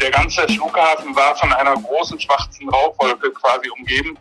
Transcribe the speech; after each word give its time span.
Der 0.00 0.10
ganze 0.10 0.42
Flughafen 0.48 1.14
war 1.14 1.36
von 1.36 1.52
einer 1.52 1.74
großen 1.74 2.18
schwarzen 2.18 2.68
Rauchwolke 2.70 3.30
quasi 3.32 3.68
umgeben. 3.78 4.16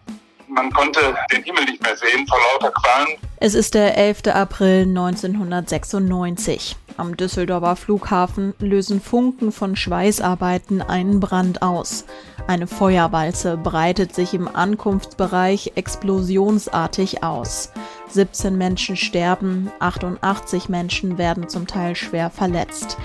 Man 0.50 0.70
konnte 0.74 1.00
den 1.32 1.44
Himmel 1.44 1.64
nicht 1.66 1.82
mehr 1.82 1.96
sehen 1.96 2.28
vor 2.28 2.38
lauter 2.54 2.72
Qualm. 2.72 3.08
Es 3.38 3.54
ist 3.54 3.76
der 3.76 3.98
11. 3.98 4.28
April 4.34 4.82
1996. 4.82 6.76
Am 6.98 7.16
Düsseldorfer 7.16 7.78
Flughafen 7.78 8.54
lösen 8.60 9.00
Funken 9.00 9.54
von 9.54 9.78
Schweißarbeiten 9.78 10.82
einen 10.82 11.22
Brand 11.22 11.62
aus. 11.62 12.04
Eine 12.48 12.68
Feuerwalze 12.68 13.56
breitet 13.56 14.14
sich 14.14 14.34
im 14.34 14.54
Ankunftsbereich 14.54 15.74
explosionsartig 15.76 17.24
aus. 17.24 17.72
17 18.10 18.58
Menschen 18.58 18.98
sterben, 18.98 19.72
88 19.80 20.68
Menschen 20.68 21.18
werden 21.18 21.48
zum 21.48 21.68
Teil 21.68 21.96
schwer 21.96 22.30
verletzt. 22.30 22.98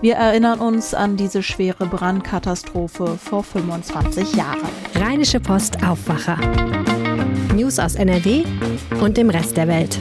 Wir 0.00 0.16
erinnern 0.16 0.60
uns 0.60 0.94
an 0.94 1.16
diese 1.16 1.42
schwere 1.42 1.86
Brandkatastrophe 1.86 3.18
vor 3.18 3.42
25 3.42 4.34
Jahren. 4.34 4.68
Rheinische 4.94 5.40
Post 5.40 5.82
Aufwacher. 5.82 6.38
News 7.54 7.78
aus 7.78 7.94
NRW 7.94 8.44
und 9.00 9.16
dem 9.16 9.30
Rest 9.30 9.56
der 9.56 9.68
Welt. 9.68 9.98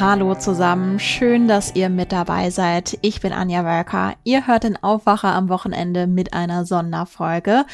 Hallo 0.00 0.34
zusammen, 0.34 0.98
schön, 0.98 1.46
dass 1.46 1.76
ihr 1.76 1.88
mit 1.88 2.10
dabei 2.10 2.50
seid. 2.50 2.98
Ich 3.02 3.20
bin 3.20 3.32
Anja 3.32 3.64
Wölker. 3.64 4.14
Ihr 4.24 4.46
hört 4.48 4.64
den 4.64 4.82
Aufwacher 4.82 5.32
am 5.32 5.48
Wochenende 5.48 6.08
mit 6.08 6.32
einer 6.32 6.64
Sonderfolge. 6.64 7.64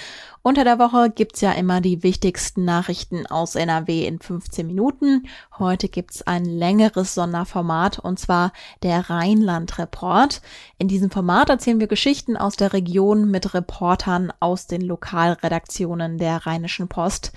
Unter 0.43 0.65
der 0.65 0.79
Woche 0.79 1.11
gibt's 1.11 1.43
ja 1.43 1.53
immer 1.53 1.83
die 1.83 2.03
wichtigsten 2.03 2.65
Nachrichten 2.65 3.27
aus 3.27 3.57
NRW 3.57 4.07
in 4.07 4.21
15 4.21 4.67
Minuten. 4.67 5.27
Heute 5.59 5.91
gibt's 5.91 6.23
ein 6.23 6.47
längeres 6.47 7.15
Sonderformat 7.15 7.99
und 7.99 8.19
zwar 8.19 8.55
der 8.83 9.11
Rheinland-Report. 9.11 10.41
In 10.79 10.89
diesem 10.89 11.11
Format 11.11 11.51
erzählen 11.51 11.79
wir 11.79 11.89
Geschichten 11.89 12.39
aus 12.39 12.57
der 12.57 12.73
Region 12.73 13.31
mit 13.31 13.53
Reportern 13.53 14.33
aus 14.41 14.67
den 14.67 14.81
Lokalredaktionen 14.81 16.17
der 16.17 16.47
Rheinischen 16.47 16.89
Post. 16.89 17.33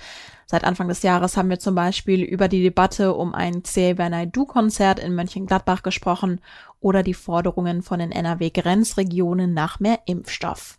Seit 0.46 0.64
Anfang 0.64 0.88
des 0.88 1.02
Jahres 1.02 1.36
haben 1.36 1.50
wir 1.50 1.58
zum 1.58 1.74
Beispiel 1.74 2.22
über 2.22 2.48
die 2.48 2.62
Debatte 2.62 3.12
um 3.12 3.34
ein 3.34 3.62
Xavier 3.62 4.26
du 4.32 4.46
konzert 4.46 4.98
in 4.98 5.14
Mönchengladbach 5.14 5.82
gesprochen 5.82 6.40
oder 6.80 7.02
die 7.02 7.12
Forderungen 7.12 7.82
von 7.82 7.98
den 7.98 8.12
NRW-Grenzregionen 8.12 9.52
nach 9.52 9.78
mehr 9.78 9.98
Impfstoff. 10.06 10.78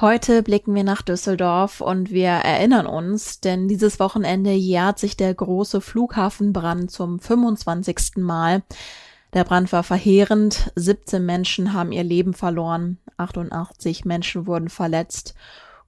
Heute 0.00 0.42
blicken 0.42 0.74
wir 0.74 0.84
nach 0.84 1.02
Düsseldorf 1.02 1.80
und 1.80 2.10
wir 2.10 2.28
erinnern 2.28 2.86
uns, 2.86 3.40
denn 3.40 3.68
dieses 3.68 4.00
Wochenende 4.00 4.52
jährt 4.52 4.98
sich 4.98 5.16
der 5.16 5.34
große 5.34 5.80
Flughafenbrand 5.80 6.90
zum 6.90 7.18
25. 7.20 8.16
Mal. 8.16 8.62
Der 9.34 9.44
Brand 9.44 9.72
war 9.72 9.82
verheerend, 9.82 10.72
17 10.74 11.24
Menschen 11.24 11.74
haben 11.74 11.92
ihr 11.92 12.04
Leben 12.04 12.34
verloren, 12.34 12.98
88 13.18 14.04
Menschen 14.04 14.46
wurden 14.46 14.70
verletzt 14.70 15.34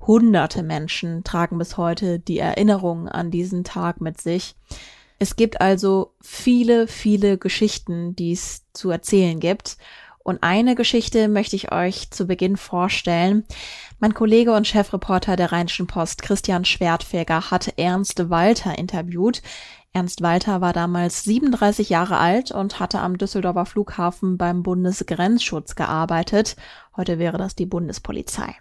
Hunderte 0.06 0.64
Menschen 0.64 1.22
tragen 1.22 1.58
bis 1.58 1.76
heute 1.76 2.18
die 2.18 2.38
Erinnerung 2.38 3.08
an 3.08 3.30
diesen 3.30 3.62
Tag 3.62 4.00
mit 4.00 4.20
sich. 4.20 4.56
Es 5.18 5.36
gibt 5.36 5.60
also 5.60 6.14
viele, 6.20 6.88
viele 6.88 7.38
Geschichten, 7.38 8.16
die 8.16 8.32
es 8.32 8.64
zu 8.72 8.90
erzählen 8.90 9.38
gibt. 9.38 9.76
Und 10.24 10.42
eine 10.42 10.74
Geschichte 10.74 11.28
möchte 11.28 11.56
ich 11.56 11.72
euch 11.72 12.10
zu 12.10 12.26
Beginn 12.26 12.56
vorstellen. 12.56 13.44
Mein 14.02 14.14
Kollege 14.14 14.52
und 14.52 14.66
Chefreporter 14.66 15.36
der 15.36 15.52
Rheinischen 15.52 15.86
Post, 15.86 16.22
Christian 16.22 16.64
Schwertfeger, 16.64 17.52
hatte 17.52 17.78
Ernst 17.78 18.30
Walter 18.30 18.76
interviewt. 18.76 19.42
Ernst 19.92 20.22
Walter 20.22 20.60
war 20.60 20.72
damals 20.72 21.22
37 21.22 21.88
Jahre 21.88 22.16
alt 22.16 22.50
und 22.50 22.80
hatte 22.80 22.98
am 22.98 23.16
Düsseldorfer 23.16 23.64
Flughafen 23.64 24.38
beim 24.38 24.64
Bundesgrenzschutz 24.64 25.76
gearbeitet. 25.76 26.56
Heute 26.96 27.20
wäre 27.20 27.38
das 27.38 27.54
die 27.54 27.64
Bundespolizei. 27.64 28.56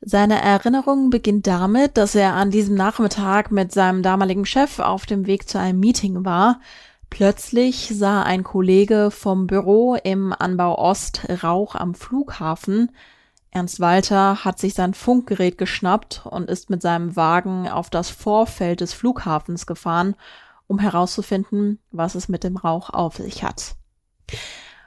Seine 0.00 0.42
Erinnerung 0.42 1.10
beginnt 1.10 1.46
damit, 1.46 1.96
dass 1.96 2.16
er 2.16 2.34
an 2.34 2.50
diesem 2.50 2.74
Nachmittag 2.74 3.52
mit 3.52 3.70
seinem 3.70 4.02
damaligen 4.02 4.46
Chef 4.46 4.80
auf 4.80 5.06
dem 5.06 5.28
Weg 5.28 5.48
zu 5.48 5.60
einem 5.60 5.78
Meeting 5.78 6.24
war. 6.24 6.58
Plötzlich 7.08 7.92
sah 7.94 8.24
ein 8.24 8.42
Kollege 8.42 9.12
vom 9.12 9.46
Büro 9.46 9.94
im 9.94 10.34
Anbau 10.36 10.76
Ost 10.76 11.24
Rauch 11.44 11.76
am 11.76 11.94
Flughafen. 11.94 12.90
Ernst 13.54 13.78
Walter 13.78 14.44
hat 14.44 14.58
sich 14.58 14.74
sein 14.74 14.94
Funkgerät 14.94 15.58
geschnappt 15.58 16.26
und 16.28 16.50
ist 16.50 16.70
mit 16.70 16.82
seinem 16.82 17.14
Wagen 17.14 17.68
auf 17.68 17.88
das 17.88 18.10
Vorfeld 18.10 18.80
des 18.80 18.92
Flughafens 18.92 19.64
gefahren, 19.64 20.16
um 20.66 20.80
herauszufinden, 20.80 21.78
was 21.92 22.16
es 22.16 22.28
mit 22.28 22.42
dem 22.42 22.56
Rauch 22.56 22.90
auf 22.90 23.16
sich 23.16 23.44
hat. 23.44 23.76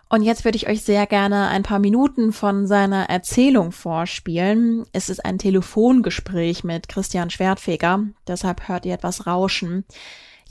Und 0.10 0.22
jetzt 0.22 0.44
würde 0.44 0.58
ich 0.58 0.68
euch 0.68 0.84
sehr 0.84 1.08
gerne 1.08 1.48
ein 1.48 1.64
paar 1.64 1.80
Minuten 1.80 2.34
von 2.34 2.68
seiner 2.68 3.10
Erzählung 3.10 3.72
vorspielen. 3.72 4.86
Es 4.92 5.10
ist 5.10 5.24
ein 5.24 5.38
Telefongespräch 5.38 6.66
mit 6.66 6.90
Christian 6.90 7.30
Schwertfeger, 7.30 8.04
deshalb 8.28 8.68
hört 8.68 8.86
ihr 8.86 8.94
etwas 8.94 9.28
Rauschen. 9.28 9.86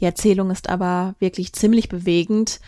Die 0.01 0.07
Erzählung 0.07 0.51
ist 0.51 0.71
aber 0.71 1.17
wirklich 1.19 1.53
ziemlich 1.53 1.91
bewegend. 1.91 2.61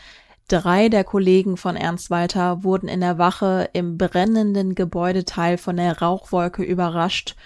Drei 0.49 0.89
der 0.89 1.05
Kollegen 1.05 1.59
von 1.59 1.77
Ernst 1.77 2.09
Walter 2.09 2.65
wurden 2.65 2.89
in 2.89 3.03
der 3.03 3.19
Wache 3.19 3.69
im 3.75 3.99
brennenden 3.99 4.75
Gebäudeteil 4.75 5.59
von 5.59 5.77
der 5.77 6.01
Rauchwolke 6.01 6.63
überrascht 6.63 7.37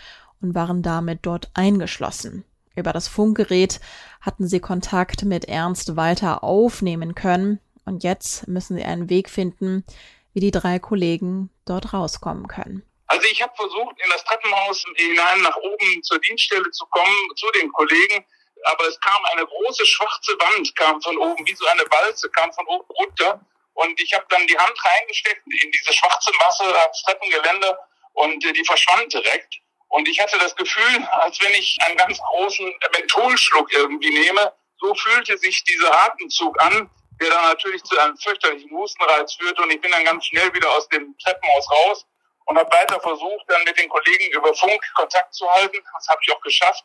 und 0.41 0.55
waren 0.55 0.83
damit 0.83 1.19
dort 1.23 1.51
eingeschlossen. 1.53 2.45
Über 2.77 2.93
das 2.93 3.09
Funkgerät 3.09 3.81
hatten 4.21 4.47
sie 4.47 4.61
Kontakt 4.61 5.25
mit 5.25 5.47
Ernst 5.47 5.97
Walter 5.97 6.45
aufnehmen 6.45 7.17
können, 7.17 7.59
und 7.85 8.05
jetzt 8.05 8.47
müssen 8.47 8.77
sie 8.77 8.85
einen 8.85 9.11
Weg 9.11 9.29
finden, 9.29 9.85
wie 10.33 10.39
die 10.39 10.53
drei 10.53 10.79
Kollegen 10.79 11.51
dort 11.65 11.93
rauskommen 11.93 12.47
können. 12.47 12.85
Also 13.09 13.27
ich 13.33 13.43
habe 13.43 13.53
versucht, 13.57 13.97
in 13.99 14.11
das 14.13 14.23
Treppenhaus 14.23 14.85
hinein 14.95 15.43
nach 15.43 15.57
oben 15.57 16.03
zur 16.05 16.21
Dienststelle 16.21 16.71
zu 16.71 16.87
kommen, 16.87 17.17
zu 17.35 17.47
den 17.61 17.73
Kollegen, 17.73 18.25
aber 18.65 18.87
es 18.87 18.99
kam 19.01 19.25
eine 19.33 19.47
große 19.47 19.85
schwarze 19.87 20.33
Wand, 20.39 20.75
kam 20.77 21.01
von 21.03 21.17
oben, 21.19 21.47
wie 21.47 21.55
so 21.55 21.67
eine 21.67 21.83
Walze, 21.91 22.31
kam 22.31 22.53
von 22.53 22.67
oben 22.67 22.89
runter. 22.91 23.41
Und 23.75 24.01
ich 24.01 24.13
habe 24.13 24.27
dann 24.29 24.47
die 24.47 24.59
Hand 24.59 24.77
reingesteckt 24.85 25.43
in 25.47 25.71
diese 25.71 25.93
schwarze 25.93 26.31
Masse 26.39 26.65
ans 26.65 27.03
Treppengeländer 27.05 27.79
und 28.13 28.45
äh, 28.45 28.53
die 28.53 28.65
verschwand 28.65 29.13
direkt. 29.13 29.55
Und 29.89 30.09
ich 30.09 30.21
hatte 30.21 30.39
das 30.39 30.55
Gefühl, 30.57 31.07
als 31.21 31.41
wenn 31.41 31.53
ich 31.53 31.79
einen 31.87 31.97
ganz 31.97 32.19
großen 32.19 32.75
Mentholschluck 32.99 33.73
irgendwie 33.73 34.11
nehme. 34.11 34.53
So 34.79 34.95
fühlte 34.95 35.37
sich 35.39 35.63
dieser 35.65 35.93
Atemzug 36.05 36.61
an, 36.63 36.91
der 37.21 37.31
dann 37.31 37.43
natürlich 37.45 37.83
zu 37.85 37.99
einem 37.99 38.17
fürchterlichen 38.17 38.71
Hustenreiz 38.71 39.35
führte. 39.35 39.63
Und 39.63 39.71
ich 39.71 39.81
bin 39.81 39.91
dann 39.91 40.05
ganz 40.05 40.27
schnell 40.27 40.53
wieder 40.55 40.71
aus 40.71 40.89
dem 40.89 41.17
Treppenhaus 41.19 41.71
raus 41.71 42.07
und 42.47 42.59
habe 42.59 42.71
weiter 42.75 43.01
versucht, 43.01 43.45
dann 43.49 43.63
mit 43.65 43.79
den 43.79 43.89
Kollegen 43.89 44.33
über 44.33 44.55
Funk 44.55 44.83
Kontakt 44.95 45.35
zu 45.35 45.51
halten. 45.51 45.79
Das 45.95 46.09
habe 46.09 46.21
ich 46.23 46.33
auch 46.33 46.41
geschafft. 46.41 46.85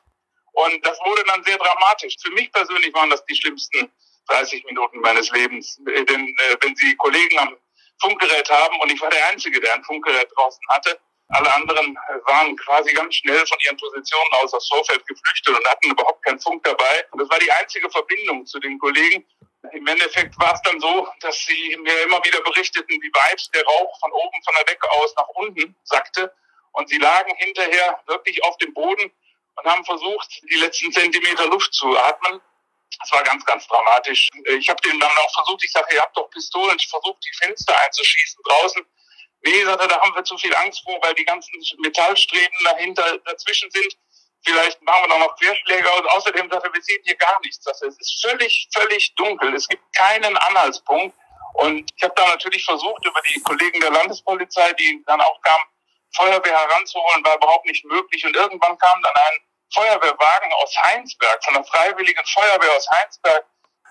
Und 0.58 0.84
das 0.84 1.00
wurde 1.06 1.24
dann 1.28 1.44
sehr 1.44 1.58
dramatisch. 1.58 2.16
Für 2.20 2.32
mich 2.32 2.52
persönlich 2.52 2.92
waren 2.96 3.12
das 3.12 3.24
die 3.26 3.36
schlimmsten 3.36 3.92
30 4.28 4.66
Minuten 4.66 5.00
meines 5.02 5.30
Lebens. 5.30 5.80
Äh, 5.86 6.04
denn 6.04 6.28
äh, 6.28 6.58
wenn 6.62 6.76
Sie 6.76 6.96
Kollegen 6.96 7.38
am 7.38 7.56
Funkgerät 8.02 8.50
haben 8.50 8.80
und 8.82 8.92
ich 8.92 9.00
war 9.00 9.10
der 9.12 9.28
Einzige, 9.28 9.60
der 9.60 9.76
ein 9.76 9.84
Funkgerät 9.84 10.28
draußen 10.36 10.62
hatte, 10.70 11.00
alle 11.30 11.54
anderen 11.54 11.96
äh, 11.96 12.26
waren 12.26 12.58
quasi 12.58 12.92
ganz 12.94 13.14
schnell 13.16 13.46
von 13.46 13.58
ihren 13.66 13.78
Positionen 13.78 14.32
aus 14.42 14.52
aufs 14.52 14.68
Vorfeld 14.70 15.06
geflüchtet 15.06 15.56
und 15.56 15.70
hatten 15.70 15.92
überhaupt 15.92 16.26
keinen 16.26 16.40
Funk 16.40 16.64
dabei. 16.64 17.06
Und 17.12 17.22
das 17.22 17.30
war 17.30 17.38
die 17.38 17.52
einzige 17.52 17.90
Verbindung 17.92 18.44
zu 18.48 18.60
den 18.60 18.80
Kollegen. 18.80 19.24
Im 19.74 19.86
Endeffekt 19.86 20.40
war 20.40 20.56
es 20.56 20.62
dann 20.64 20.80
so, 20.80 21.08
dass 21.20 21.38
sie 21.46 21.78
mir 21.84 22.02
immer 22.02 22.24
wieder 22.24 22.42
berichteten, 22.42 23.00
wie 23.00 23.12
weit 23.14 23.48
der 23.54 23.64
Rauch 23.64 24.00
von 24.00 24.12
oben 24.12 24.44
von 24.44 24.56
der 24.58 24.66
Decke 24.66 24.90
aus 24.90 25.14
nach 25.16 25.28
unten 25.36 25.76
sackte. 25.84 26.34
Und 26.72 26.90
sie 26.90 26.98
lagen 26.98 27.36
hinterher 27.36 28.02
wirklich 28.08 28.44
auf 28.44 28.58
dem 28.58 28.74
Boden 28.74 29.12
und 29.58 29.72
haben 29.72 29.86
versucht, 29.86 30.42
die 30.50 30.56
letzten 30.56 30.92
Zentimeter 30.92 31.48
Luft 31.48 31.74
zu 31.74 31.98
atmen. 31.98 32.42
Das 33.00 33.12
war 33.12 33.24
ganz, 33.24 33.46
ganz 33.46 33.68
dramatisch. 33.68 34.30
Ich 34.46 34.70
habe 34.70 34.82
denen 34.82 35.00
dann 35.00 35.12
auch 35.12 35.34
versucht, 35.34 35.64
ich 35.64 35.72
sage, 35.72 35.94
ihr 35.94 36.02
habt 36.02 36.16
doch 36.16 36.30
Pistolen, 36.30 36.78
ich 36.80 36.88
versuche 36.88 37.20
die 37.20 37.38
Fenster 37.46 37.76
einzuschießen 37.84 38.42
draußen. 38.44 38.86
Nee, 39.42 39.64
sagte, 39.66 39.88
da 39.88 40.02
haben 40.02 40.16
wir 40.16 40.24
zu 40.24 40.38
viel 40.38 40.56
Angst 40.56 40.82
vor, 40.84 41.00
weil 41.04 41.14
die 41.14 41.26
ganzen 41.26 41.54
Metallstreben 41.80 42.58
dahinter 42.64 43.18
dazwischen 43.20 43.70
sind 43.72 43.96
vielleicht 44.48 44.82
machen 44.82 45.04
wir 45.04 45.08
noch 45.10 45.28
noch 45.28 45.36
Querschläger 45.38 45.98
und 45.98 46.08
außerdem 46.10 46.50
sagt 46.50 46.66
er, 46.66 46.74
wir 46.74 46.82
sehen 46.82 47.02
hier 47.04 47.16
gar 47.16 47.40
nichts. 47.42 47.64
Das 47.66 47.82
es 47.82 48.00
ist 48.00 48.26
völlig, 48.26 48.70
völlig 48.74 49.14
dunkel. 49.16 49.54
Es 49.54 49.68
gibt 49.68 49.84
keinen 49.96 50.36
Anhaltspunkt. 50.38 51.16
Und 51.56 51.90
ich 51.96 52.04
habe 52.04 52.14
da 52.16 52.28
natürlich 52.28 52.64
versucht, 52.64 53.06
über 53.06 53.20
die 53.34 53.42
Kollegen 53.42 53.80
der 53.80 53.90
Landespolizei, 53.92 54.74
die 54.74 55.04
dann 55.06 55.20
auch 55.22 55.42
kamen, 55.42 55.64
Feuerwehr 56.16 56.58
heranzuholen, 56.58 57.26
war 57.26 57.36
überhaupt 57.36 57.66
nicht 57.66 57.86
möglich. 57.86 58.26
Und 58.26 58.36
irgendwann 58.36 58.78
kam 58.78 59.02
dann 59.02 59.16
ein 59.16 59.40
Feuerwehrwagen 59.74 60.54
aus 60.54 60.76
Heinsberg, 60.84 61.44
von 61.44 61.54
der 61.56 61.64
Freiwilligen 61.66 62.26
Feuerwehr 62.26 62.76
aus 62.76 62.88
Heinsberg, 62.90 63.46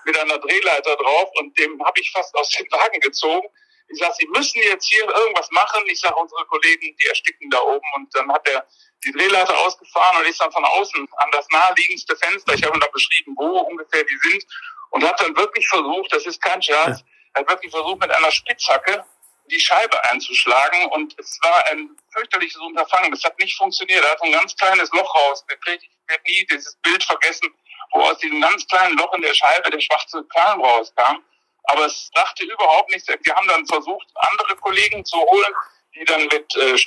mit 0.05 0.17
einer 0.17 0.39
Drehleiter 0.39 0.95
drauf 0.95 1.29
und 1.39 1.57
dem 1.59 1.83
habe 1.83 1.99
ich 1.99 2.09
fast 2.11 2.33
aus 2.35 2.49
dem 2.49 2.65
Wagen 2.71 2.99
gezogen. 3.01 3.47
Ich 3.89 3.99
sage, 3.99 4.13
Sie 4.17 4.27
müssen 4.27 4.61
jetzt 4.63 4.87
hier 4.87 5.03
irgendwas 5.03 5.49
machen. 5.51 5.83
Ich 5.87 5.99
sage, 5.99 6.15
unsere 6.15 6.45
Kollegen, 6.45 6.95
die 6.97 7.07
ersticken 7.07 7.49
da 7.49 7.61
oben. 7.61 7.85
Und 7.95 8.13
dann 8.15 8.31
hat 8.31 8.47
er 8.49 8.65
die 9.03 9.11
Drehleiter 9.11 9.57
ausgefahren 9.59 10.17
und 10.17 10.27
ist 10.27 10.41
dann 10.41 10.51
von 10.51 10.65
außen 10.65 11.07
an 11.17 11.29
das 11.31 11.47
naheliegendste 11.49 12.15
Fenster, 12.17 12.53
ich 12.53 12.63
habe 12.63 12.79
da 12.79 12.87
beschrieben, 12.87 13.33
wo 13.37 13.59
ungefähr 13.59 14.03
die 14.03 14.17
sind, 14.29 14.45
und 14.89 15.03
hat 15.03 15.19
dann 15.21 15.35
wirklich 15.35 15.67
versucht, 15.67 16.13
das 16.13 16.25
ist 16.25 16.41
kein 16.41 16.61
Scherz, 16.61 17.03
er 17.33 17.41
hat 17.41 17.49
wirklich 17.49 17.71
versucht, 17.71 17.99
mit 17.99 18.11
einer 18.11 18.31
Spitzhacke 18.31 19.05
die 19.47 19.59
Scheibe 19.59 20.03
einzuschlagen. 20.09 20.85
Und 20.87 21.17
es 21.19 21.39
war 21.41 21.65
ein 21.67 21.89
fürchterliches 22.11 22.61
Unterfangen. 22.61 23.11
Das 23.11 23.23
hat 23.23 23.37
nicht 23.39 23.57
funktioniert. 23.57 24.03
Er 24.03 24.11
hat 24.11 24.21
ein 24.21 24.31
ganz 24.31 24.55
kleines 24.55 24.91
Loch 24.91 25.15
rausgekriegt. 25.15 25.83
Ich 25.83 26.09
werde 26.09 26.23
nie 26.25 26.45
dieses 26.49 26.75
Bild 26.77 27.03
vergessen, 27.03 27.53
wo 27.93 28.01
aus 28.01 28.17
diesem 28.19 28.41
ganz 28.41 28.65
kleinen 28.67 28.97
Loch 28.97 29.13
in 29.13 29.21
der 29.21 29.33
Scheibe 29.33 29.69
der 29.69 29.79
schwarze 29.79 30.23
Kern 30.33 30.61
rauskam. 30.61 31.23
Aber 31.63 31.85
es 31.85 32.09
brachte 32.13 32.45
überhaupt 32.45 32.91
nichts. 32.91 33.07
Wir 33.07 33.35
haben 33.35 33.47
dann 33.47 33.65
versucht, 33.65 34.07
andere 34.31 34.55
Kollegen 34.57 35.03
zu 35.03 35.17
holen, 35.17 35.53
die 35.95 36.05
dann 36.05 36.21
mit 36.27 36.55
äh, 36.55 36.77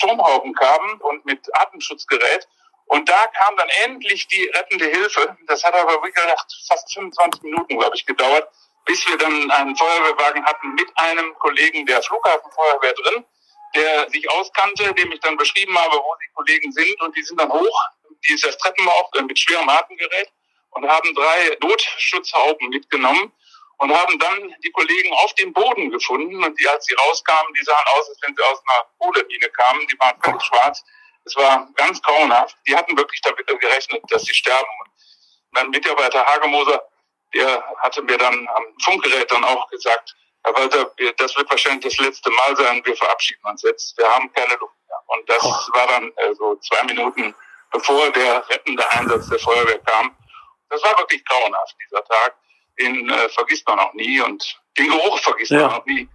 kamen 0.54 1.00
und 1.00 1.24
mit 1.26 1.48
Atemschutzgerät. 1.54 2.48
Und 2.86 3.08
da 3.08 3.26
kam 3.38 3.56
dann 3.56 3.68
endlich 3.84 4.26
die 4.26 4.44
rettende 4.54 4.86
Hilfe. 4.86 5.36
Das 5.46 5.62
hat 5.62 5.74
aber, 5.74 6.02
wie 6.02 6.10
gesagt, 6.10 6.52
fast 6.66 6.92
25 6.92 7.42
Minuten, 7.42 7.78
glaube 7.78 7.94
ich, 7.94 8.04
gedauert, 8.04 8.48
bis 8.87 9.06
wir 9.09 9.17
dann 9.19 9.50
einen 9.50 9.77
Feuerwehrwagen 9.77 10.44
hatten 10.44 10.75
mit 10.75 10.88
einem 10.97 11.35
Kollegen 11.38 11.87
der 11.87 12.03
Flughafenfeuerwehr 12.03 12.94
drin, 12.94 13.25
der 13.75 14.11
sich 14.11 14.29
auskannte, 14.31 14.93
dem 14.94 15.12
ich 15.12 15.21
dann 15.21 15.37
beschrieben 15.37 15.79
habe, 15.79 15.97
wo 15.97 16.15
die 16.17 16.32
Kollegen 16.35 16.73
sind. 16.73 17.00
Und 17.00 17.17
die 17.17 17.23
sind 17.23 17.41
dann 17.41 17.53
hoch, 17.53 17.81
die 18.29 18.35
ist 18.35 18.44
das 18.44 18.59
Treppenlauf 18.59 19.09
äh, 19.17 19.23
mit 19.23 19.38
schwerem 19.38 19.69
Atemgerät 19.69 20.31
und 20.71 20.88
haben 20.88 21.15
drei 21.15 21.56
Notschutzhauben 21.61 22.69
mitgenommen 22.69 23.32
und 23.79 23.97
haben 23.97 24.19
dann 24.19 24.55
die 24.62 24.71
Kollegen 24.73 25.12
auf 25.15 25.35
dem 25.35 25.53
Boden 25.53 25.91
gefunden. 25.91 26.43
Und 26.44 26.59
die, 26.59 26.69
als 26.69 26.85
sie 26.85 26.94
rauskamen, 26.94 27.53
die 27.55 27.65
sahen 27.65 27.87
aus, 27.97 28.09
als 28.09 28.19
wenn 28.23 28.37
sie 28.37 28.43
aus 28.43 28.62
einer 28.67 28.87
Kohlemine 28.99 29.49
kamen. 29.50 29.87
Die 29.87 29.99
waren 29.99 30.21
völlig 30.23 30.43
schwarz. 30.43 30.85
Es 31.25 31.35
war 31.37 31.69
ganz 31.77 32.00
grauenhaft. 32.03 32.56
Die 32.67 32.77
hatten 32.77 32.97
wirklich 32.97 33.21
damit 33.23 33.47
gerechnet, 33.47 34.03
dass 34.11 34.23
sie 34.25 34.35
sterben. 34.35 34.69
Und 34.85 34.91
mein 35.53 35.71
Mitarbeiter 35.71 36.25
Hagemoser, 36.27 36.89
der 37.35 37.65
hatte 37.79 38.03
mir 38.03 38.19
dann 38.19 38.49
am 38.49 38.65
Funkgerät 38.82 39.31
dann 39.31 39.44
auch 39.44 39.69
gesagt, 39.69 40.15
Herr 40.43 40.55
Walter, 40.55 40.91
das 41.19 41.37
wird 41.37 41.50
wahrscheinlich 41.50 41.85
das 41.85 41.99
letzte 41.99 42.31
Mal 42.31 42.56
sein. 42.56 42.81
Wir 42.85 42.97
verabschieden 42.97 43.44
uns 43.44 43.62
jetzt. 43.62 43.97
Wir 43.99 44.09
haben 44.09 44.32
keine 44.32 44.55
Luft 44.55 44.75
mehr. 44.88 44.99
Und 45.06 45.29
das 45.29 45.43
oh. 45.43 45.77
war 45.77 45.87
dann 45.87 46.11
äh, 46.17 46.35
so 46.35 46.56
zwei 46.56 46.82
Minuten, 46.85 47.35
bevor 47.71 48.11
der 48.12 48.49
rettende 48.49 48.91
Einsatz 48.93 49.29
der 49.29 49.38
Feuerwehr 49.38 49.79
kam. 49.81 50.17
Das 50.71 50.82
war 50.82 50.97
wirklich 50.99 51.25
grauenhaft, 51.27 51.77
dieser 51.85 52.05
Tag. 52.05 52.35
Den 52.81 53.11
äh, 53.11 53.29
vergisst 53.29 53.67
man 53.67 53.79
auch 53.79 53.93
nie 53.93 54.21
und 54.21 54.59
den 54.79 54.87
Geruch 54.87 55.19
vergisst 55.19 55.50
ja. 55.50 55.67
man 55.67 55.73
auch 55.73 55.87
nie. 55.87 56.09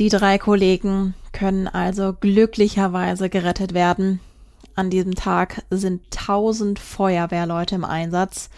Die 0.00 0.08
drei 0.08 0.38
Kollegen 0.38 1.14
können 1.32 1.68
also 1.68 2.14
glücklicherweise 2.14 3.30
gerettet 3.30 3.74
werden. 3.74 4.20
An 4.74 4.90
diesem 4.90 5.14
Tag 5.14 5.62
sind 5.70 6.10
tausend 6.10 6.80
Feuerwehrleute 6.80 7.76
im 7.76 7.84
Einsatz. 7.84 8.50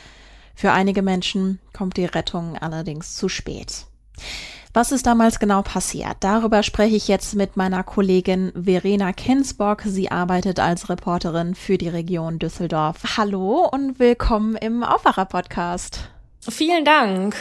Für 0.59 0.73
einige 0.73 1.03
Menschen 1.03 1.61
kommt 1.75 1.99
die 1.99 2.07
Rettung 2.07 2.57
allerdings 2.57 3.15
zu 3.15 3.29
spät. 3.29 3.85
Was 4.73 4.91
ist 4.91 5.07
damals 5.07 5.39
genau 5.39 5.61
passiert? 5.61 6.17
Darüber 6.21 6.63
spreche 6.63 6.97
ich 6.97 7.09
jetzt 7.09 7.35
mit 7.35 7.59
meiner 7.59 7.83
Kollegin 7.83 8.53
Verena 8.55 9.13
Kensbock. 9.13 9.83
Sie 9.85 10.11
arbeitet 10.11 10.59
als 10.59 10.89
Reporterin 10.89 11.55
für 11.55 11.77
die 11.77 11.91
Region 11.91 12.39
Düsseldorf. 12.39 13.19
Hallo 13.19 13.69
und 13.71 13.99
willkommen 13.99 14.57
im 14.57 14.83
Aufwacher-Podcast. 14.83 16.09
Vielen 16.41 16.87
Dank. 16.87 17.37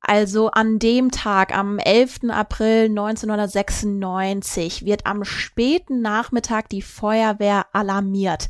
Also 0.00 0.50
an 0.50 0.80
dem 0.80 1.12
Tag, 1.12 1.56
am 1.56 1.78
11. 1.78 2.30
April 2.30 2.86
1996, 2.86 4.84
wird 4.84 5.06
am 5.06 5.24
späten 5.24 6.02
Nachmittag 6.02 6.68
die 6.68 6.82
Feuerwehr 6.82 7.66
alarmiert. 7.72 8.48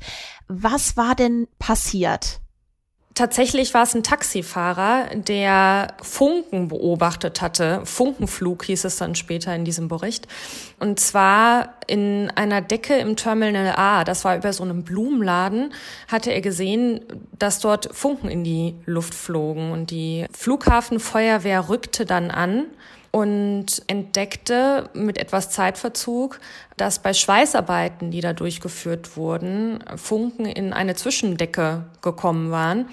Was 0.49 0.97
war 0.97 1.15
denn 1.15 1.49
passiert? 1.59 2.41
Tatsächlich 3.17 3.73
war 3.73 3.85
es 3.85 3.95
ein 3.95 4.03
Taxifahrer, 4.03 5.07
der 5.15 5.95
Funken 6.03 6.69
beobachtet 6.69 7.41
hatte. 7.41 7.81
Funkenflug 7.87 8.65
hieß 8.65 8.85
es 8.85 8.97
dann 8.97 9.15
später 9.15 9.57
in 9.57 9.65
diesem 9.65 9.89
Bericht. 9.89 10.29
Und 10.81 11.01
zwar 11.01 11.77
in 11.87 12.31
einer 12.35 12.61
Decke 12.61 12.95
im 12.97 13.17
Terminal 13.17 13.75
A, 13.75 14.05
das 14.05 14.27
war 14.27 14.37
über 14.37 14.53
so 14.53 14.65
einem 14.65 14.85
Blumenladen, 14.85 15.73
hatte 16.09 16.31
er 16.31 16.43
gesehen, 16.43 17.01
dass 17.39 17.59
dort 17.61 17.89
Funken 17.97 18.29
in 18.29 18.45
die 18.45 18.75
Luft 18.85 19.15
flogen. 19.15 19.73
Und 19.73 19.91
die 19.91 20.27
Flughafenfeuerwehr 20.37 21.71
rückte 21.71 22.05
dann 22.05 22.31
an 22.31 22.67
und 23.17 23.83
entdeckte 23.87 24.91
mit 24.93 25.17
etwas 25.17 25.49
Zeitverzug, 25.49 26.39
dass 26.77 26.99
bei 26.99 27.15
Schweißarbeiten, 27.15 28.11
die 28.11 28.21
da 28.21 28.35
durchgeführt 28.35 29.17
wurden, 29.17 29.83
Funken 29.97 30.45
in 30.45 30.75
eine 30.75 30.97
Zwischendecke 30.97 31.87
gekommen 32.03 32.51
waren 32.51 32.91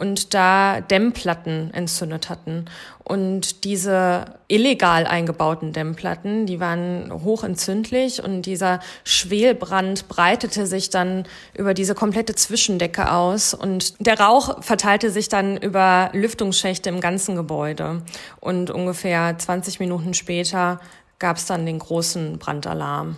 und 0.00 0.32
da 0.32 0.80
Dämmplatten 0.80 1.74
entzündet 1.74 2.30
hatten. 2.30 2.64
Und 3.04 3.64
diese 3.64 4.24
illegal 4.48 5.06
eingebauten 5.06 5.72
Dämmplatten, 5.72 6.46
die 6.46 6.58
waren 6.58 7.12
hochentzündlich 7.12 8.22
und 8.22 8.42
dieser 8.42 8.80
Schwelbrand 9.04 10.08
breitete 10.08 10.66
sich 10.66 10.88
dann 10.88 11.24
über 11.54 11.74
diese 11.74 11.94
komplette 11.94 12.34
Zwischendecke 12.34 13.12
aus 13.12 13.52
und 13.52 13.94
der 13.98 14.18
Rauch 14.18 14.62
verteilte 14.62 15.10
sich 15.10 15.28
dann 15.28 15.58
über 15.58 16.08
Lüftungsschächte 16.14 16.88
im 16.88 17.00
ganzen 17.00 17.36
Gebäude. 17.36 18.02
Und 18.40 18.70
ungefähr 18.70 19.36
20 19.36 19.80
Minuten 19.80 20.14
später 20.14 20.80
gab 21.20 21.36
es 21.36 21.46
dann 21.46 21.64
den 21.64 21.78
großen 21.78 22.38
Brandalarm. 22.38 23.16